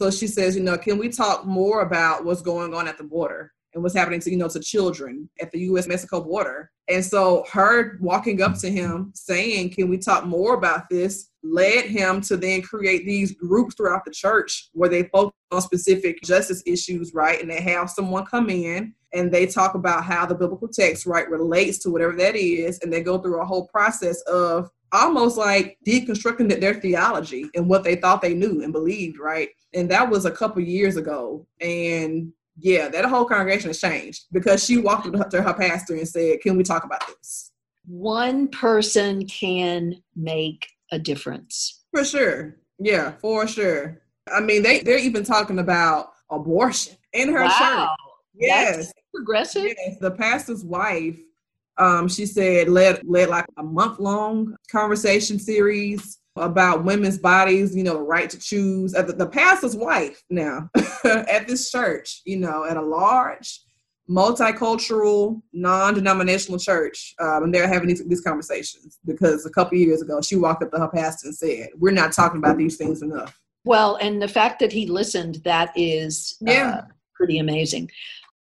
So 0.00 0.10
she 0.10 0.26
says, 0.26 0.56
you 0.56 0.62
know, 0.62 0.78
can 0.78 0.98
we 0.98 1.08
talk 1.08 1.44
more 1.44 1.82
about 1.82 2.24
what's 2.24 2.42
going 2.42 2.74
on 2.74 2.88
at 2.88 2.98
the 2.98 3.04
border? 3.04 3.52
and 3.74 3.82
what's 3.82 3.94
happening 3.94 4.20
to 4.20 4.30
you 4.30 4.36
know 4.36 4.48
to 4.48 4.60
children 4.60 5.28
at 5.40 5.50
the 5.50 5.60
U.S. 5.60 5.86
Mexico 5.86 6.20
border. 6.20 6.70
And 6.88 7.04
so 7.04 7.44
her 7.50 7.96
walking 8.00 8.42
up 8.42 8.58
to 8.58 8.70
him 8.70 9.12
saying, 9.14 9.70
"Can 9.70 9.88
we 9.88 9.98
talk 9.98 10.24
more 10.24 10.54
about 10.54 10.88
this?" 10.90 11.30
led 11.44 11.86
him 11.86 12.20
to 12.20 12.36
then 12.36 12.62
create 12.62 13.04
these 13.04 13.32
groups 13.34 13.74
throughout 13.74 14.04
the 14.04 14.12
church 14.12 14.68
where 14.74 14.88
they 14.88 15.04
focus 15.04 15.34
on 15.50 15.60
specific 15.60 16.22
justice 16.22 16.62
issues, 16.66 17.14
right? 17.14 17.40
And 17.40 17.50
they 17.50 17.60
have 17.60 17.90
someone 17.90 18.26
come 18.26 18.48
in 18.48 18.94
and 19.12 19.32
they 19.32 19.46
talk 19.46 19.74
about 19.74 20.04
how 20.04 20.24
the 20.24 20.36
biblical 20.36 20.68
text, 20.68 21.04
right, 21.04 21.28
relates 21.28 21.78
to 21.78 21.90
whatever 21.90 22.14
that 22.14 22.36
is, 22.36 22.78
and 22.80 22.92
they 22.92 23.02
go 23.02 23.18
through 23.18 23.40
a 23.40 23.44
whole 23.44 23.66
process 23.66 24.20
of 24.22 24.70
almost 24.92 25.36
like 25.36 25.78
deconstructing 25.86 26.60
their 26.60 26.74
theology 26.74 27.48
and 27.54 27.68
what 27.68 27.82
they 27.82 27.96
thought 27.96 28.22
they 28.22 28.34
knew 28.34 28.62
and 28.62 28.72
believed, 28.72 29.18
right? 29.18 29.48
And 29.74 29.90
that 29.90 30.08
was 30.08 30.24
a 30.24 30.30
couple 30.30 30.62
years 30.62 30.96
ago. 30.96 31.46
And 31.60 32.32
yeah, 32.58 32.88
that 32.88 33.06
whole 33.06 33.24
congregation 33.24 33.70
has 33.70 33.80
changed 33.80 34.26
because 34.32 34.64
she 34.64 34.76
walked 34.76 35.14
up 35.14 35.30
to 35.30 35.42
her 35.42 35.54
pastor 35.54 35.94
and 35.94 36.06
said, 36.06 36.40
Can 36.40 36.56
we 36.56 36.62
talk 36.62 36.84
about 36.84 37.02
this? 37.06 37.52
One 37.86 38.48
person 38.48 39.26
can 39.26 39.96
make 40.14 40.66
a 40.92 40.98
difference. 40.98 41.82
For 41.94 42.04
sure. 42.04 42.56
Yeah, 42.78 43.12
for 43.20 43.46
sure. 43.46 44.02
I 44.32 44.40
mean, 44.40 44.62
they, 44.62 44.80
they're 44.80 44.98
even 44.98 45.24
talking 45.24 45.58
about 45.58 46.12
abortion 46.30 46.96
in 47.12 47.32
her 47.32 47.44
wow. 47.44 47.48
church. 47.48 47.98
Yes. 48.34 48.76
That's 48.76 48.92
progressive. 49.14 49.64
Yes. 49.64 49.96
The 50.00 50.10
pastor's 50.10 50.64
wife, 50.64 51.18
um, 51.82 52.08
she 52.08 52.26
said 52.26 52.68
led 52.68 53.00
led 53.04 53.28
like 53.28 53.46
a 53.58 53.62
month 53.62 53.98
long 53.98 54.54
conversation 54.70 55.38
series 55.38 56.18
about 56.36 56.84
women's 56.84 57.18
bodies, 57.18 57.76
you 57.76 57.82
know, 57.82 57.94
the 57.94 58.02
right 58.02 58.30
to 58.30 58.38
choose. 58.38 58.94
Uh, 58.94 59.02
the, 59.02 59.12
the 59.12 59.26
pastor's 59.26 59.76
wife 59.76 60.22
now 60.30 60.70
at 61.04 61.46
this 61.46 61.70
church, 61.70 62.22
you 62.24 62.38
know, 62.38 62.64
at 62.64 62.76
a 62.76 62.82
large 62.82 63.60
multicultural, 64.08 65.40
non-denominational 65.52 66.58
church, 66.58 67.14
um, 67.20 67.44
and 67.44 67.54
they're 67.54 67.68
having 67.68 67.88
these, 67.88 68.06
these 68.06 68.20
conversations 68.20 68.98
because 69.04 69.46
a 69.46 69.50
couple 69.50 69.76
years 69.76 70.02
ago 70.02 70.20
she 70.20 70.36
walked 70.36 70.62
up 70.62 70.70
to 70.70 70.78
her 70.78 70.88
pastor 70.88 71.28
and 71.28 71.36
said, 71.36 71.68
"We're 71.76 71.90
not 71.92 72.12
talking 72.12 72.38
about 72.38 72.58
these 72.58 72.76
things 72.76 73.02
enough." 73.02 73.38
Well, 73.64 73.96
and 73.96 74.20
the 74.20 74.28
fact 74.28 74.58
that 74.60 74.72
he 74.72 74.86
listened, 74.86 75.36
that 75.44 75.72
is 75.76 76.36
yeah. 76.40 76.78
Uh, 76.78 76.82
pretty 77.14 77.38
amazing. 77.38 77.90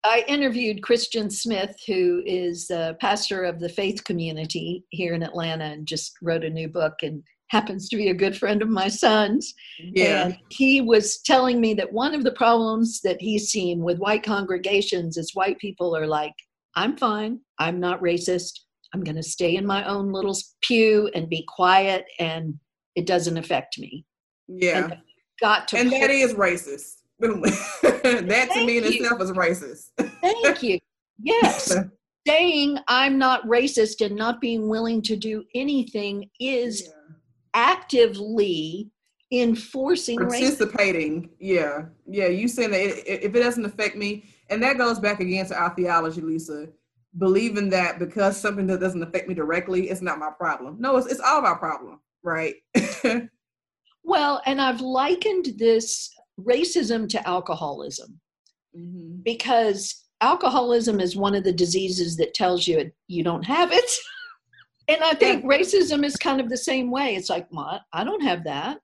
I 0.04 0.24
interviewed 0.28 0.82
Christian 0.82 1.30
Smith, 1.30 1.76
who 1.86 2.22
is 2.24 2.70
a 2.70 2.96
pastor 3.00 3.44
of 3.44 3.60
the 3.60 3.68
faith 3.68 4.02
community 4.04 4.84
here 4.90 5.14
in 5.14 5.22
Atlanta 5.22 5.64
and 5.64 5.86
just 5.86 6.14
wrote 6.22 6.44
a 6.44 6.50
new 6.50 6.68
book. 6.68 6.94
And 7.02 7.22
happens 7.50 7.88
to 7.88 7.96
be 7.96 8.08
a 8.08 8.14
good 8.14 8.36
friend 8.36 8.62
of 8.62 8.68
my 8.68 8.88
son's. 8.88 9.52
Yeah. 9.78 10.26
And 10.26 10.38
he 10.50 10.80
was 10.80 11.20
telling 11.20 11.60
me 11.60 11.74
that 11.74 11.92
one 11.92 12.14
of 12.14 12.22
the 12.22 12.32
problems 12.32 13.00
that 13.02 13.20
he's 13.20 13.48
seen 13.48 13.80
with 13.80 13.98
white 13.98 14.22
congregations 14.22 15.16
is 15.16 15.34
white 15.34 15.58
people 15.58 15.96
are 15.96 16.06
like, 16.06 16.32
I'm 16.76 16.96
fine. 16.96 17.40
I'm 17.58 17.80
not 17.80 18.00
racist. 18.00 18.60
I'm 18.94 19.02
going 19.02 19.16
to 19.16 19.22
stay 19.22 19.56
in 19.56 19.66
my 19.66 19.84
own 19.84 20.12
little 20.12 20.36
pew 20.62 21.10
and 21.14 21.28
be 21.28 21.44
quiet, 21.48 22.04
and 22.18 22.54
it 22.94 23.06
doesn't 23.06 23.36
affect 23.36 23.78
me. 23.78 24.04
Yeah. 24.46 24.84
And 24.84 24.96
got 25.40 25.68
to. 25.68 25.78
And 25.78 25.92
that 25.92 26.10
is 26.10 26.34
racist. 26.34 26.98
that 27.82 28.48
to 28.52 28.66
me 28.66 28.78
in 28.78 28.84
itself 28.84 29.20
is 29.20 29.32
racist. 29.32 29.90
Thank 30.20 30.62
you. 30.62 30.78
Yes. 31.22 31.76
Saying 32.26 32.78
I'm 32.86 33.18
not 33.18 33.46
racist 33.46 34.04
and 34.04 34.14
not 34.14 34.40
being 34.40 34.68
willing 34.68 35.00
to 35.02 35.16
do 35.16 35.42
anything 35.54 36.28
is 36.38 36.82
yeah 36.82 36.92
actively 37.54 38.90
enforcing 39.32 40.18
participating 40.18 41.22
racism. 41.22 41.30
yeah 41.38 41.82
yeah 42.06 42.26
you 42.26 42.48
saying 42.48 42.70
that 42.70 42.80
it, 42.80 43.24
if 43.24 43.34
it 43.34 43.40
doesn't 43.40 43.64
affect 43.64 43.96
me 43.96 44.24
and 44.48 44.60
that 44.60 44.76
goes 44.76 44.98
back 44.98 45.20
again 45.20 45.46
to 45.46 45.54
our 45.54 45.72
theology 45.76 46.20
lisa 46.20 46.66
believing 47.18 47.70
that 47.70 48.00
because 48.00 48.36
something 48.36 48.66
that 48.66 48.80
doesn't 48.80 49.04
affect 49.04 49.28
me 49.28 49.34
directly 49.34 49.88
it's 49.88 50.02
not 50.02 50.18
my 50.18 50.30
problem 50.30 50.76
no 50.80 50.96
it's, 50.96 51.06
it's 51.06 51.20
all 51.20 51.46
our 51.46 51.58
problem 51.58 52.00
right 52.24 52.56
well 54.02 54.42
and 54.46 54.60
i've 54.60 54.80
likened 54.80 55.46
this 55.58 56.10
racism 56.44 57.08
to 57.08 57.28
alcoholism 57.28 58.20
mm-hmm. 58.76 59.16
because 59.22 60.04
alcoholism 60.20 61.00
is 61.00 61.16
one 61.16 61.34
of 61.34 61.44
the 61.44 61.52
diseases 61.52 62.16
that 62.16 62.34
tells 62.34 62.66
you 62.66 62.90
you 63.08 63.24
don't 63.24 63.44
have 63.44 63.72
it 63.72 63.90
And 64.90 65.04
I 65.04 65.12
think 65.12 65.44
racism 65.44 66.04
is 66.04 66.16
kind 66.16 66.40
of 66.40 66.48
the 66.48 66.56
same 66.56 66.90
way. 66.90 67.14
It's 67.14 67.30
like, 67.30 67.46
what? 67.50 67.82
I 67.92 68.02
don't 68.02 68.22
have 68.22 68.42
that. 68.44 68.78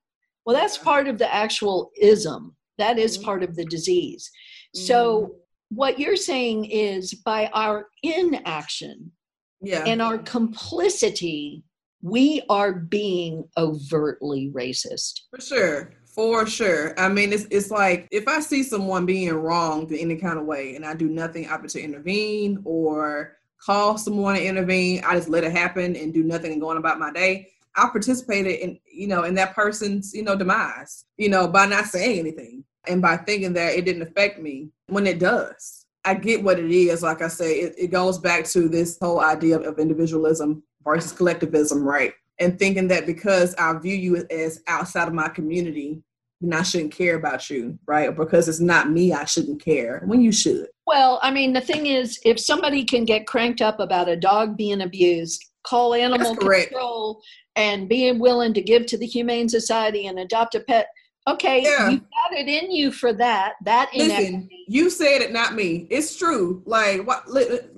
Well, 0.45 0.55
that's 0.55 0.77
part 0.77 1.09
of 1.09 1.17
the 1.17 1.33
actual 1.33 1.91
ism. 1.99 2.55
That 2.77 2.97
is 2.97 3.17
mm-hmm. 3.17 3.25
part 3.25 3.43
of 3.43 3.57
the 3.57 3.65
disease. 3.65 4.31
So, 4.73 5.21
mm-hmm. 5.21 5.31
what 5.75 5.99
you're 5.99 6.15
saying 6.15 6.65
is 6.65 7.13
by 7.13 7.49
our 7.53 7.89
inaction 8.03 9.11
yeah. 9.59 9.83
and 9.85 10.01
our 10.01 10.17
complicity, 10.19 11.63
we 12.01 12.41
are 12.47 12.71
being 12.71 13.43
overtly 13.57 14.49
racist. 14.55 15.21
For 15.31 15.41
sure. 15.41 15.93
For 16.17 16.45
sure. 16.47 16.99
I 16.99 17.07
mean, 17.09 17.31
it's 17.31 17.45
it's 17.51 17.71
like 17.71 18.07
if 18.11 18.27
I 18.27 18.39
see 18.39 18.63
someone 18.63 19.05
being 19.05 19.31
wronged 19.33 19.91
in 19.91 19.99
any 19.99 20.15
kind 20.15 20.37
of 20.39 20.45
way 20.45 20.75
and 20.75 20.83
I 20.83 20.95
do 20.95 21.07
nothing 21.07 21.47
either 21.47 21.67
to 21.67 21.81
intervene 21.81 22.59
or 22.65 23.37
call 23.59 23.97
someone 23.97 24.35
to 24.35 24.43
intervene. 24.43 25.03
I 25.05 25.15
just 25.15 25.29
let 25.29 25.43
it 25.43 25.51
happen 25.51 25.95
and 25.95 26.13
do 26.13 26.23
nothing 26.23 26.51
and 26.51 26.61
go 26.61 26.69
on 26.69 26.77
about 26.77 26.99
my 26.99 27.11
day. 27.11 27.49
I 27.75 27.87
participated 27.89 28.59
in, 28.59 28.79
you 28.91 29.07
know, 29.07 29.23
in 29.23 29.35
that 29.35 29.53
person's, 29.53 30.13
you 30.13 30.23
know, 30.23 30.35
demise, 30.35 31.05
you 31.17 31.29
know, 31.29 31.47
by 31.47 31.67
not 31.67 31.85
saying 31.85 32.19
anything 32.19 32.63
and 32.87 33.01
by 33.01 33.17
thinking 33.17 33.53
that 33.53 33.75
it 33.75 33.85
didn't 33.85 34.01
affect 34.01 34.39
me 34.39 34.69
when 34.87 35.05
it 35.05 35.19
does. 35.19 35.85
I 36.03 36.15
get 36.15 36.43
what 36.43 36.57
it 36.57 36.71
is. 36.71 37.03
Like 37.03 37.21
I 37.21 37.27
say, 37.27 37.59
it, 37.59 37.75
it 37.77 37.91
goes 37.91 38.17
back 38.17 38.45
to 38.45 38.67
this 38.69 38.97
whole 38.99 39.19
idea 39.19 39.59
of 39.59 39.77
individualism 39.77 40.63
versus 40.83 41.11
collectivism, 41.11 41.83
right? 41.83 42.13
And 42.39 42.57
thinking 42.57 42.87
that 42.87 43.05
because 43.05 43.53
I 43.55 43.77
view 43.77 43.95
you 43.95 44.25
as 44.31 44.63
outside 44.67 45.07
of 45.07 45.13
my 45.13 45.27
community, 45.27 46.01
then 46.41 46.57
I 46.57 46.63
shouldn't 46.63 46.95
care 46.95 47.15
about 47.15 47.49
you, 47.49 47.77
right? 47.87 48.09
Or 48.09 48.11
because 48.11 48.47
it's 48.47 48.59
not 48.59 48.91
me, 48.91 49.13
I 49.13 49.25
shouldn't 49.25 49.63
care 49.63 50.03
when 50.05 50.21
you 50.21 50.31
should. 50.31 50.67
Well, 50.85 51.19
I 51.23 51.31
mean, 51.31 51.53
the 51.53 51.61
thing 51.61 51.87
is, 51.87 52.19
if 52.23 52.39
somebody 52.39 52.85
can 52.85 53.05
get 53.05 53.27
cranked 53.27 53.61
up 53.61 53.79
about 53.79 54.09
a 54.09 54.15
dog 54.15 54.55
being 54.55 54.81
abused, 54.81 55.43
call 55.63 55.93
animal 55.93 56.35
control 56.35 57.21
and 57.55 57.89
being 57.89 58.19
willing 58.19 58.53
to 58.53 58.61
give 58.61 58.85
to 58.87 58.97
the 58.97 59.05
Humane 59.05 59.49
Society 59.49 60.07
and 60.07 60.19
adopt 60.19 60.55
a 60.55 60.59
pet, 60.61 60.87
okay, 61.27 61.63
yeah. 61.63 61.89
you 61.89 61.97
got 61.97 62.39
it 62.39 62.47
in 62.47 62.71
you 62.71 62.91
for 62.91 63.13
that. 63.13 63.55
That 63.65 63.89
listen, 63.93 64.47
you 64.67 64.89
said 64.89 65.21
it, 65.21 65.33
not 65.33 65.55
me. 65.55 65.87
It's 65.89 66.15
true. 66.15 66.61
Like 66.65 67.05
what, 67.05 67.25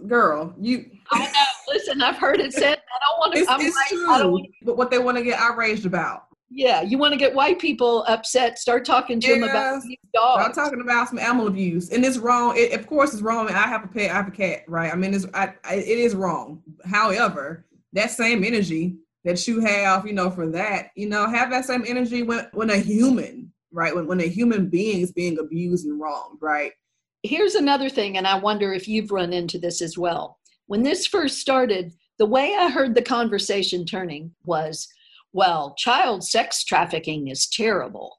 girl? 0.07 0.53
You. 0.59 0.85
I 1.11 1.25
know. 1.25 1.73
Listen, 1.73 2.01
I've 2.01 2.17
heard 2.17 2.39
it 2.39 2.53
said. 2.53 2.77
I 2.77 2.99
don't 2.99 3.19
want 3.19 3.33
to. 3.33 3.39
It's, 3.39 3.51
it's 3.65 3.75
like, 3.75 4.21
true. 4.21 4.43
But 4.63 4.77
what 4.77 4.91
they 4.91 4.99
want 4.99 5.17
to 5.17 5.23
get 5.23 5.39
outraged 5.39 5.87
about. 5.87 6.25
Yeah, 6.51 6.81
you 6.81 6.97
want 6.97 7.13
to 7.13 7.19
get 7.19 7.35
white 7.35 7.59
people 7.59 8.03
upset, 8.07 8.57
start 8.57 8.83
talking 8.83 9.19
to 9.19 9.27
yes. 9.27 9.39
them 9.39 9.43
about 9.43 9.83
dogs. 10.13 10.45
I'm 10.47 10.53
talking 10.53 10.81
about 10.81 11.09
some 11.09 11.19
animal 11.19 11.47
abuse, 11.47 11.89
and 11.91 12.03
it's 12.03 12.17
wrong. 12.17 12.55
It, 12.57 12.73
of 12.73 12.88
course, 12.88 13.13
it's 13.13 13.21
wrong. 13.21 13.49
I 13.49 13.67
have 13.67 13.83
a 13.83 13.88
pet. 13.88 14.09
I 14.09 14.15
have 14.15 14.27
a 14.27 14.31
cat, 14.31 14.63
right? 14.67 14.91
I 14.91 14.95
mean, 14.95 15.13
it's 15.13 15.27
I, 15.33 15.53
I, 15.63 15.75
it 15.75 15.99
is 15.99 16.15
wrong. 16.15 16.63
However, 16.85 17.65
that 17.93 18.09
same 18.12 18.43
energy 18.43 18.97
that 19.25 19.47
you 19.47 19.59
have, 19.59 20.07
you 20.07 20.13
know, 20.13 20.31
for 20.31 20.47
that, 20.47 20.89
you 20.95 21.07
know, 21.07 21.29
have 21.29 21.51
that 21.51 21.65
same 21.65 21.83
energy 21.88 22.23
when 22.23 22.47
when 22.53 22.71
a 22.71 22.77
human, 22.77 23.51
right, 23.71 23.95
when 23.95 24.07
when 24.07 24.21
a 24.21 24.27
human 24.27 24.69
being 24.69 25.01
is 25.01 25.12
being 25.12 25.38
abused 25.38 25.85
and 25.85 25.99
wronged, 25.99 26.39
right. 26.41 26.71
Here's 27.21 27.55
another 27.55 27.89
thing, 27.89 28.17
and 28.17 28.25
I 28.25 28.39
wonder 28.39 28.73
if 28.73 28.88
you've 28.88 29.12
run 29.12 29.33
into 29.33 29.59
this 29.59 29.81
as 29.81 29.97
well. 29.97 30.39
When 30.67 30.83
this 30.83 31.05
first 31.05 31.39
started, 31.39 31.93
the 32.17 32.25
way 32.25 32.55
I 32.57 32.69
heard 32.69 32.95
the 32.95 33.01
conversation 33.01 33.85
turning 33.85 34.31
was 34.45 34.88
well, 35.33 35.75
child 35.77 36.23
sex 36.23 36.63
trafficking 36.63 37.27
is 37.27 37.47
terrible. 37.47 38.17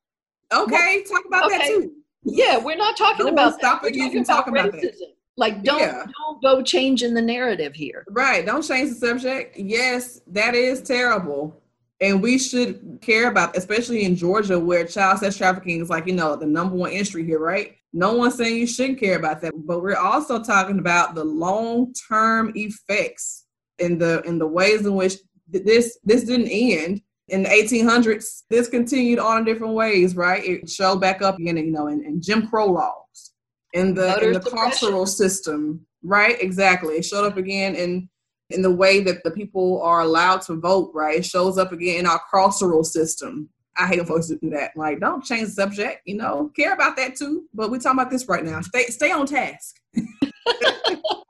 Okay, 0.53 1.03
well, 1.09 1.19
talk 1.19 1.27
about 1.27 1.47
okay. 1.47 1.59
that 1.59 1.67
too. 1.67 1.93
Yeah, 2.25 2.59
we're 2.59 2.77
not 2.77 2.97
talking 2.97 3.27
no 3.27 3.33
about 3.33 3.55
stopping 3.55 3.95
you 3.95 4.11
from 4.11 4.25
talk 4.25 4.47
about 4.47 4.73
racism. 4.73 4.81
That. 4.81 5.15
Like, 5.37 5.63
don't 5.63 5.81
yeah. 5.81 6.05
don't 6.19 6.43
go 6.43 6.63
changing 6.63 7.15
the 7.15 7.23
narrative 7.23 7.75
here. 7.75 8.05
Right. 8.11 8.45
Don't 8.45 8.63
change 8.63 8.91
the 8.91 8.97
subject. 8.97 9.57
Yes, 9.57 10.21
that 10.27 10.55
is 10.55 10.83
terrible. 10.83 11.63
And 12.03 12.23
we 12.23 12.39
should 12.39 12.99
care 13.01 13.29
about, 13.29 13.57
especially 13.57 14.05
in 14.05 14.17
Georgia, 14.17 14.59
where 14.59 14.85
child 14.85 15.19
sex 15.19 15.37
trafficking 15.37 15.81
is 15.81 15.91
like, 15.91 16.07
you 16.07 16.15
know, 16.15 16.37
the 16.37 16.47
number 16.47 16.77
one 16.77 16.91
industry 16.91 17.25
here, 17.25 17.39
right? 17.39 17.77
No 17.93 18.15
one's 18.15 18.37
saying 18.37 18.57
you 18.57 18.67
shouldn't 18.67 19.01
care 19.01 19.17
about 19.17 19.41
that. 19.43 19.53
But 19.67 19.83
we're 19.83 19.97
also 19.97 20.43
talking 20.43 20.79
about 20.79 21.15
the 21.15 21.25
long-term 21.25 22.53
effects 22.55 23.47
in 23.79 23.99
the 23.99 24.21
in 24.23 24.39
the 24.39 24.47
ways 24.47 24.85
in 24.85 24.95
which 24.95 25.15
this 25.53 25.99
this 26.05 26.25
didn't 26.25 26.49
end 26.49 27.03
in 27.29 27.45
the 27.45 27.49
1800s. 27.49 28.43
This 28.51 28.69
continued 28.69 29.19
on 29.19 29.39
in 29.39 29.45
different 29.45 29.75
ways, 29.75 30.17
right? 30.17 30.45
It 30.45 30.69
showed 30.69 31.01
back 31.01 31.23
up 31.23 31.39
again, 31.39 31.57
you 31.57 31.71
know, 31.71 31.87
in, 31.87 32.05
in 32.05 32.21
Jim 32.21 32.49
Crow 32.49 32.67
laws, 32.67 33.33
in 33.73 33.95
the 33.95 34.19
in 34.25 34.33
the 34.33 34.41
carceral 34.41 35.07
system, 35.07 35.87
right? 36.03 36.41
Exactly. 36.41 36.95
It 36.95 37.05
showed 37.05 37.27
up 37.27 37.37
again 37.37 37.75
in 37.75 38.09
in 38.51 38.63
the 38.63 38.71
way 38.71 39.01
that 39.01 39.23
the 39.23 39.31
people 39.31 39.81
are 39.83 40.01
allowed 40.01 40.43
to 40.43 40.57
vote, 40.57 40.91
right? 40.93 41.19
It 41.19 41.25
shows 41.25 41.57
up 41.57 41.73
again 41.73 42.01
in 42.01 42.07
our 42.07 42.21
carceral 42.33 42.85
system. 42.85 43.49
I 43.77 43.87
hate 43.87 43.99
when 43.99 44.07
folks 44.07 44.27
do 44.27 44.51
that. 44.51 44.73
Like, 44.77 44.99
don't 45.01 45.25
change 45.25 45.49
the 45.49 45.53
subject, 45.53 46.03
you 46.05 46.17
know, 46.17 46.51
care 46.57 46.73
about 46.73 46.97
that 46.97 47.15
too. 47.15 47.45
But 47.55 47.71
we're 47.71 47.79
talking 47.79 48.01
about 48.01 48.11
this 48.11 48.29
right 48.29 48.45
now. 48.45 48.61
Stay 48.61 48.85
stay 48.87 49.13
on 49.13 49.27
task. 49.27 49.77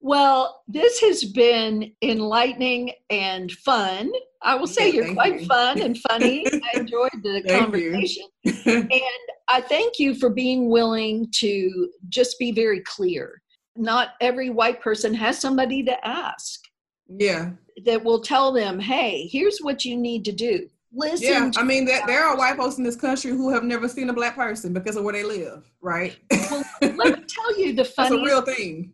Well, 0.00 0.62
this 0.68 1.00
has 1.00 1.24
been 1.24 1.92
enlightening 2.02 2.92
and 3.10 3.50
fun. 3.50 4.12
I 4.42 4.54
will 4.54 4.68
say 4.68 4.90
you're 4.90 5.12
quite 5.12 5.40
you. 5.40 5.46
fun 5.46 5.80
and 5.80 5.98
funny. 5.98 6.46
I 6.52 6.78
enjoyed 6.78 7.10
the 7.22 7.42
conversation. 7.48 8.24
and 8.44 9.12
I 9.48 9.60
thank 9.60 9.98
you 9.98 10.14
for 10.14 10.30
being 10.30 10.70
willing 10.70 11.28
to 11.36 11.90
just 12.08 12.38
be 12.38 12.52
very 12.52 12.80
clear. 12.80 13.42
Not 13.76 14.10
every 14.20 14.50
white 14.50 14.80
person 14.80 15.14
has 15.14 15.40
somebody 15.40 15.82
to 15.84 16.06
ask. 16.06 16.60
Yeah. 17.08 17.50
That 17.84 18.04
will 18.04 18.20
tell 18.20 18.52
them, 18.52 18.78
hey, 18.78 19.28
here's 19.30 19.58
what 19.58 19.84
you 19.84 19.96
need 19.96 20.24
to 20.26 20.32
do. 20.32 20.68
Listen. 20.92 21.28
Yeah, 21.28 21.50
I 21.56 21.64
mean, 21.64 21.84
that 21.86 22.06
there 22.06 22.24
are 22.24 22.36
white 22.36 22.56
folks 22.56 22.78
in 22.78 22.84
this 22.84 22.96
country 22.96 23.30
who 23.32 23.50
have 23.50 23.62
never 23.62 23.88
seen 23.88 24.08
a 24.08 24.12
black 24.12 24.36
person 24.36 24.72
because 24.72 24.96
of 24.96 25.04
where 25.04 25.12
they 25.12 25.22
live, 25.22 25.70
right? 25.82 26.16
well, 26.30 26.64
let 26.80 27.18
me 27.18 27.24
tell 27.28 27.58
you 27.58 27.74
the 27.74 27.84
funny. 27.96 28.24
Real 28.24 28.42
thing 28.42 28.92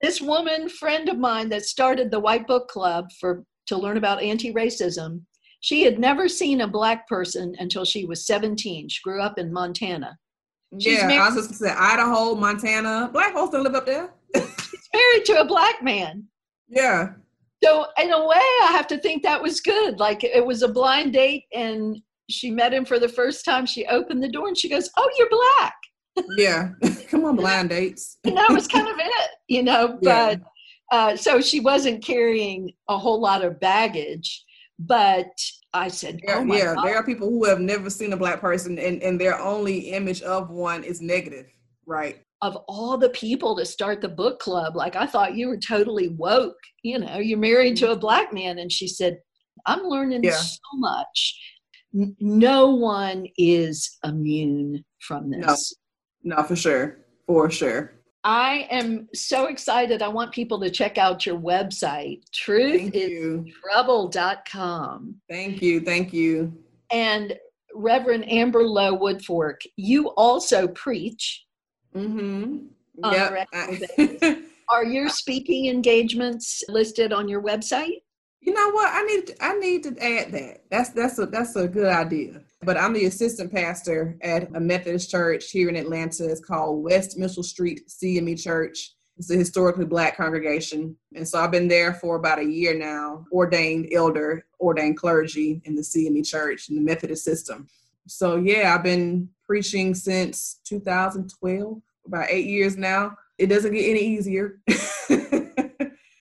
this 0.00 0.20
woman 0.20 0.68
friend 0.68 1.08
of 1.08 1.18
mine 1.18 1.48
that 1.50 1.64
started 1.64 2.10
the 2.10 2.20
White 2.20 2.46
Book 2.46 2.68
Club 2.68 3.06
for 3.20 3.44
to 3.66 3.76
learn 3.76 3.96
about 3.96 4.22
anti-racism, 4.22 5.20
she 5.60 5.82
had 5.82 5.98
never 5.98 6.28
seen 6.28 6.60
a 6.60 6.68
black 6.68 7.08
person 7.08 7.54
until 7.58 7.84
she 7.84 8.04
was 8.04 8.26
17. 8.26 8.88
She 8.88 9.02
grew 9.02 9.20
up 9.20 9.38
in 9.38 9.52
Montana. 9.52 10.16
She's 10.78 10.98
yeah, 10.98 11.06
married, 11.06 11.20
I 11.20 11.34
was 11.34 11.48
just 11.48 11.60
say 11.60 11.70
Idaho, 11.70 12.34
Montana. 12.34 13.10
Black 13.12 13.32
folks 13.32 13.52
don't 13.52 13.64
live 13.64 13.74
up 13.74 13.86
there. 13.86 14.12
she's 14.34 14.88
married 14.94 15.24
to 15.26 15.40
a 15.40 15.44
black 15.44 15.82
man. 15.82 16.24
Yeah. 16.68 17.12
So 17.64 17.86
in 18.00 18.12
a 18.12 18.26
way, 18.26 18.36
I 18.36 18.68
have 18.72 18.86
to 18.88 18.98
think 18.98 19.22
that 19.22 19.42
was 19.42 19.60
good. 19.60 19.98
Like 19.98 20.24
it 20.24 20.44
was 20.44 20.62
a 20.62 20.68
blind 20.68 21.14
date, 21.14 21.44
and 21.52 22.00
she 22.28 22.50
met 22.50 22.74
him 22.74 22.84
for 22.84 22.98
the 22.98 23.08
first 23.08 23.44
time. 23.44 23.64
She 23.64 23.86
opened 23.86 24.22
the 24.22 24.28
door 24.28 24.48
and 24.48 24.58
she 24.58 24.68
goes, 24.68 24.90
"Oh, 24.96 25.10
you're 25.16 25.30
black." 25.30 25.74
Yeah. 26.36 26.70
Come 27.08 27.24
on, 27.24 27.36
blind 27.36 27.70
dates. 27.70 28.18
and 28.24 28.36
that 28.36 28.50
was 28.50 28.66
kind 28.66 28.88
of 28.88 28.96
it, 28.98 29.30
you 29.48 29.62
know. 29.62 29.98
But 30.02 30.40
yeah. 30.92 30.98
uh, 30.98 31.16
so 31.16 31.40
she 31.40 31.60
wasn't 31.60 32.04
carrying 32.04 32.72
a 32.88 32.98
whole 32.98 33.20
lot 33.20 33.44
of 33.44 33.60
baggage. 33.60 34.44
But 34.78 35.28
I 35.72 35.88
said, 35.88 36.20
oh 36.28 36.44
yeah, 36.44 36.74
God. 36.74 36.84
there 36.84 36.96
are 36.96 37.04
people 37.04 37.30
who 37.30 37.44
have 37.44 37.60
never 37.60 37.88
seen 37.88 38.12
a 38.12 38.16
black 38.16 38.40
person, 38.40 38.78
and, 38.78 39.02
and 39.02 39.20
their 39.20 39.40
only 39.40 39.90
image 39.90 40.22
of 40.22 40.50
one 40.50 40.84
is 40.84 41.00
negative, 41.00 41.46
right? 41.86 42.22
Of 42.42 42.56
all 42.68 42.98
the 42.98 43.08
people 43.10 43.56
to 43.56 43.64
start 43.64 44.02
the 44.02 44.08
book 44.08 44.38
club, 44.38 44.76
like 44.76 44.94
I 44.94 45.06
thought 45.06 45.34
you 45.34 45.48
were 45.48 45.56
totally 45.56 46.08
woke. 46.08 46.58
You 46.82 46.98
know, 46.98 47.18
you're 47.18 47.38
married 47.38 47.78
to 47.78 47.92
a 47.92 47.96
black 47.96 48.34
man, 48.34 48.58
and 48.58 48.70
she 48.70 48.86
said, 48.86 49.18
"I'm 49.64 49.84
learning 49.84 50.24
yeah. 50.24 50.36
so 50.36 50.60
much." 50.74 51.40
no 52.20 52.74
one 52.74 53.26
is 53.38 53.96
immune 54.04 54.84
from 55.00 55.30
this. 55.30 55.74
No, 56.26 56.42
for 56.42 56.56
sure. 56.56 56.98
For 57.26 57.50
sure. 57.50 57.92
I 58.24 58.66
am 58.70 59.08
so 59.14 59.46
excited. 59.46 60.02
I 60.02 60.08
want 60.08 60.32
people 60.32 60.60
to 60.60 60.68
check 60.68 60.98
out 60.98 61.24
your 61.24 61.38
website, 61.38 62.22
truthisTrouble.com. 62.34 65.14
Thank 65.30 65.62
you. 65.62 65.80
Thank 65.80 66.12
you. 66.12 66.52
And 66.90 67.38
Reverend 67.72 68.28
Amber 68.28 68.64
Lowe 68.64 68.98
Woodfork, 68.98 69.58
you 69.76 70.08
also 70.16 70.66
preach. 70.66 71.46
Mm-hmm. 71.94 72.66
Yep. 73.04 73.46
Are 74.68 74.84
your 74.84 75.08
speaking 75.08 75.66
engagements 75.66 76.64
listed 76.68 77.12
on 77.12 77.28
your 77.28 77.40
website? 77.40 78.02
You 78.40 78.52
know 78.52 78.70
what? 78.70 78.90
I 78.92 79.04
need 79.04 79.32
I 79.40 79.56
need 79.60 79.84
to 79.84 79.90
add 80.04 80.32
that. 80.32 80.64
That's 80.72 80.90
that's 80.90 81.20
a 81.20 81.26
that's 81.26 81.54
a 81.54 81.68
good 81.68 81.86
idea. 81.86 82.42
But 82.66 82.76
I'm 82.76 82.92
the 82.92 83.04
assistant 83.04 83.52
pastor 83.52 84.18
at 84.22 84.48
a 84.56 84.58
Methodist 84.58 85.08
church 85.08 85.52
here 85.52 85.68
in 85.68 85.76
Atlanta. 85.76 86.28
It's 86.28 86.40
called 86.40 86.82
West 86.82 87.16
Mitchell 87.16 87.44
Street 87.44 87.82
CME 87.88 88.42
Church. 88.42 88.94
It's 89.16 89.30
a 89.30 89.36
historically 89.36 89.84
black 89.84 90.16
congregation. 90.16 90.96
And 91.14 91.26
so 91.26 91.38
I've 91.38 91.52
been 91.52 91.68
there 91.68 91.94
for 91.94 92.16
about 92.16 92.40
a 92.40 92.44
year 92.44 92.76
now, 92.76 93.24
ordained 93.30 93.90
elder, 93.94 94.46
ordained 94.60 94.96
clergy 94.96 95.62
in 95.64 95.76
the 95.76 95.82
CME 95.82 96.26
church 96.26 96.68
in 96.68 96.74
the 96.74 96.80
Methodist 96.80 97.22
system. 97.22 97.68
So 98.08 98.34
yeah, 98.34 98.74
I've 98.74 98.82
been 98.82 99.28
preaching 99.46 99.94
since 99.94 100.58
2012, 100.64 101.80
about 102.04 102.26
eight 102.28 102.46
years 102.46 102.76
now. 102.76 103.16
It 103.38 103.46
doesn't 103.46 103.74
get 103.74 103.88
any 103.88 104.00
easier. 104.00 104.58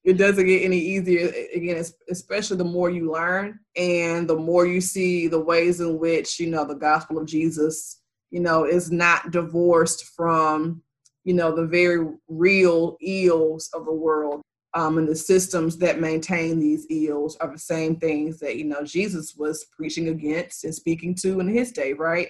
it 0.05 0.17
doesn't 0.17 0.45
get 0.45 0.63
any 0.63 0.77
easier 0.77 1.31
again 1.53 1.83
especially 2.09 2.55
the 2.55 2.63
more 2.63 2.89
you 2.89 3.11
learn 3.11 3.59
and 3.75 4.29
the 4.29 4.35
more 4.35 4.65
you 4.65 4.79
see 4.79 5.27
the 5.27 5.39
ways 5.39 5.81
in 5.81 5.97
which 5.97 6.39
you 6.39 6.47
know 6.47 6.63
the 6.63 6.75
gospel 6.75 7.17
of 7.17 7.25
jesus 7.25 8.01
you 8.29 8.39
know 8.39 8.63
is 8.63 8.91
not 8.91 9.31
divorced 9.31 10.05
from 10.15 10.81
you 11.23 11.33
know 11.33 11.53
the 11.53 11.65
very 11.65 12.07
real 12.27 12.97
ills 13.01 13.69
of 13.73 13.85
the 13.85 13.93
world 13.93 14.41
um, 14.75 14.97
and 14.97 15.07
the 15.07 15.15
systems 15.15 15.77
that 15.77 16.01
maintain 16.01 16.59
these 16.59 16.85
ills 16.89 17.37
are 17.37 17.51
the 17.51 17.59
same 17.59 17.95
things 17.95 18.39
that 18.39 18.57
you 18.57 18.63
know 18.63 18.83
jesus 18.83 19.35
was 19.35 19.65
preaching 19.75 20.09
against 20.09 20.63
and 20.63 20.75
speaking 20.75 21.15
to 21.15 21.39
in 21.39 21.47
his 21.47 21.71
day 21.71 21.93
right 21.93 22.29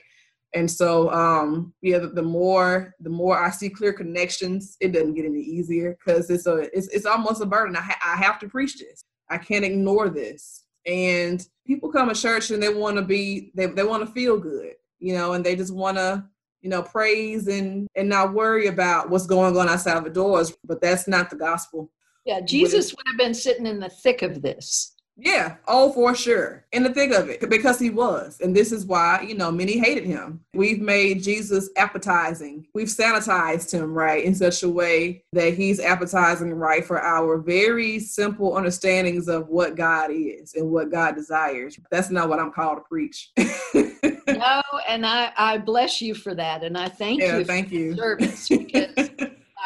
and 0.55 0.69
so 0.71 1.11
um 1.11 1.73
yeah 1.81 1.99
the, 1.99 2.07
the, 2.07 2.21
more 2.21 2.95
the 3.01 3.09
more 3.09 3.37
i 3.37 3.49
see 3.49 3.69
clear 3.69 3.93
connections 3.93 4.77
it 4.79 4.91
doesn't 4.93 5.13
get 5.13 5.25
any 5.25 5.41
easier 5.41 5.97
because 5.99 6.29
it's 6.29 6.47
a 6.47 6.69
it's, 6.75 6.87
it's 6.87 7.05
almost 7.05 7.41
a 7.41 7.45
burden. 7.45 7.75
I, 7.75 7.81
ha- 7.81 7.99
I 8.03 8.15
have 8.17 8.39
to 8.39 8.47
preach 8.47 8.77
this. 8.79 9.03
I 9.29 9.37
can't 9.37 9.65
ignore 9.65 10.09
this. 10.09 10.63
And 10.85 11.45
people 11.65 11.91
come 11.91 12.09
to 12.09 12.15
church 12.15 12.51
and 12.51 12.61
they 12.61 12.73
want 12.73 12.95
to 12.97 13.01
be 13.01 13.51
they, 13.55 13.65
they 13.65 13.83
want 13.83 14.05
to 14.05 14.13
feel 14.13 14.37
good 14.37 14.73
you 14.99 15.13
know 15.13 15.33
and 15.33 15.45
they 15.45 15.55
just 15.55 15.73
want 15.73 15.97
to 15.97 16.23
you 16.61 16.69
know 16.69 16.81
praise 16.81 17.47
and 17.47 17.87
and 17.95 18.07
not 18.07 18.33
worry 18.33 18.67
about 18.67 19.09
what's 19.09 19.25
going 19.25 19.57
on 19.57 19.67
outside 19.67 20.03
the 20.03 20.09
doors 20.09 20.55
but 20.63 20.81
that's 20.81 21.07
not 21.07 21.29
the 21.29 21.35
gospel. 21.35 21.91
Yeah 22.25 22.41
jesus 22.41 22.91
would 22.91 23.07
have 23.07 23.17
been 23.17 23.33
sitting 23.33 23.65
in 23.65 23.79
the 23.79 23.89
thick 23.89 24.21
of 24.21 24.41
this 24.41 24.94
Yeah, 25.17 25.55
oh, 25.67 25.93
for 25.93 26.13
sure. 26.13 26.65
In 26.73 26.83
the 26.83 26.93
thick 26.93 27.11
of 27.11 27.29
it, 27.29 27.49
because 27.49 27.79
he 27.79 27.89
was. 27.89 28.41
And 28.41 28.53
this 28.53 28.73
is 28.73 28.85
why, 28.85 29.25
you 29.25 29.33
know, 29.33 29.49
many 29.49 29.77
hated 29.77 30.05
him. 30.05 30.41
We've 30.53 30.81
made 30.81 31.23
Jesus 31.23 31.69
appetizing. 31.77 32.67
We've 32.73 32.89
sanitized 32.89 33.71
him, 33.71 33.93
right, 33.93 34.23
in 34.23 34.35
such 34.35 34.63
a 34.63 34.69
way 34.69 35.23
that 35.31 35.53
he's 35.53 35.79
appetizing, 35.79 36.53
right, 36.53 36.83
for 36.83 37.01
our 37.01 37.37
very 37.37 37.99
simple 37.99 38.57
understandings 38.57 39.29
of 39.29 39.47
what 39.47 39.75
God 39.75 40.09
is 40.11 40.53
and 40.55 40.69
what 40.69 40.91
God 40.91 41.15
desires. 41.15 41.79
That's 41.91 42.09
not 42.09 42.27
what 42.27 42.39
I'm 42.39 42.51
called 42.51 42.79
to 42.79 42.83
preach. 42.83 43.31
no, 43.37 44.61
and 44.87 45.05
I, 45.05 45.31
I 45.37 45.57
bless 45.59 46.01
you 46.01 46.13
for 46.13 46.35
that. 46.35 46.63
And 46.63 46.77
I 46.77 46.89
thank 46.89 47.21
yeah, 47.21 47.37
you 47.37 47.45
thank 47.45 47.71
you. 47.71 47.95
service 47.95 48.49
because 48.49 49.09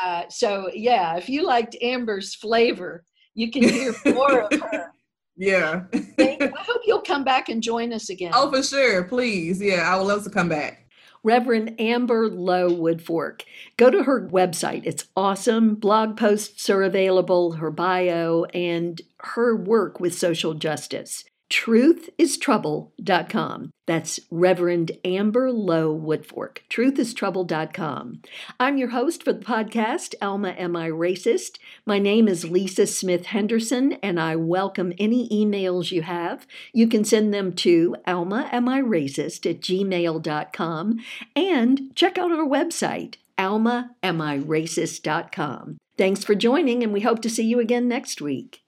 uh, 0.03 0.23
so 0.29 0.69
yeah, 0.73 1.17
if 1.17 1.27
you 1.27 1.43
liked 1.43 1.75
Amber's 1.81 2.35
flavor, 2.35 3.03
you 3.33 3.51
can 3.51 3.63
hear 3.63 3.95
more 4.05 4.41
of 4.41 4.59
her. 4.59 4.91
Yeah. 5.39 5.85
I 6.19 6.51
hope 6.59 6.81
you'll 6.85 7.01
come 7.01 7.23
back 7.23 7.47
and 7.47 7.63
join 7.63 7.93
us 7.93 8.09
again. 8.09 8.31
Oh, 8.35 8.51
for 8.51 8.61
sure. 8.61 9.05
Please. 9.05 9.61
Yeah, 9.61 9.89
I 9.91 9.97
would 9.97 10.05
love 10.05 10.25
to 10.25 10.29
come 10.29 10.49
back. 10.49 10.85
Reverend 11.23 11.79
Amber 11.79 12.29
Lowe 12.29 12.69
Woodfork. 12.69 13.43
Go 13.77 13.89
to 13.89 14.03
her 14.03 14.27
website. 14.27 14.81
It's 14.85 15.05
awesome. 15.15 15.75
Blog 15.75 16.17
posts 16.17 16.69
are 16.69 16.83
available, 16.83 17.53
her 17.53 17.71
bio, 17.71 18.45
and 18.53 19.01
her 19.19 19.55
work 19.55 19.99
with 19.99 20.13
social 20.13 20.53
justice 20.53 21.23
truthistrouble.com. 21.49 23.71
That's 23.87 24.19
Reverend 24.29 24.91
Amber 25.03 25.51
Lowe 25.51 25.99
Woodfork. 25.99 26.59
Truthistrouble.com. 26.69 28.21
I'm 28.59 28.77
your 28.77 28.89
host 28.89 29.23
for 29.23 29.33
the 29.33 29.43
podcast, 29.43 30.13
Alma 30.21 30.49
Am 30.49 30.75
I 30.75 30.89
Racist? 30.89 31.57
My 31.85 31.97
name 31.97 32.27
is 32.27 32.45
Lisa 32.45 32.85
Smith 32.85 33.25
Henderson, 33.27 33.93
and 34.03 34.19
I 34.19 34.35
welcome 34.35 34.91
any 34.99 35.27
emails 35.29 35.91
you 35.91 36.01
have. 36.03 36.45
You 36.71 36.87
can 36.87 37.03
send 37.03 37.33
them 37.33 37.53
to 37.53 37.95
Alma 38.05 38.47
Am 38.51 38.69
I 38.69 38.81
Racist 38.81 39.49
at 39.49 39.61
gmail.com 39.61 40.99
and 41.35 41.95
check 41.95 42.19
out 42.19 42.31
our 42.31 42.45
website, 42.45 43.15
almaamiracist.com. 43.39 45.77
Thanks 45.97 46.23
for 46.23 46.35
joining, 46.35 46.83
and 46.83 46.93
we 46.93 47.01
hope 47.01 47.23
to 47.23 47.29
see 47.29 47.43
you 47.43 47.59
again 47.59 47.87
next 47.87 48.21
week. 48.21 48.61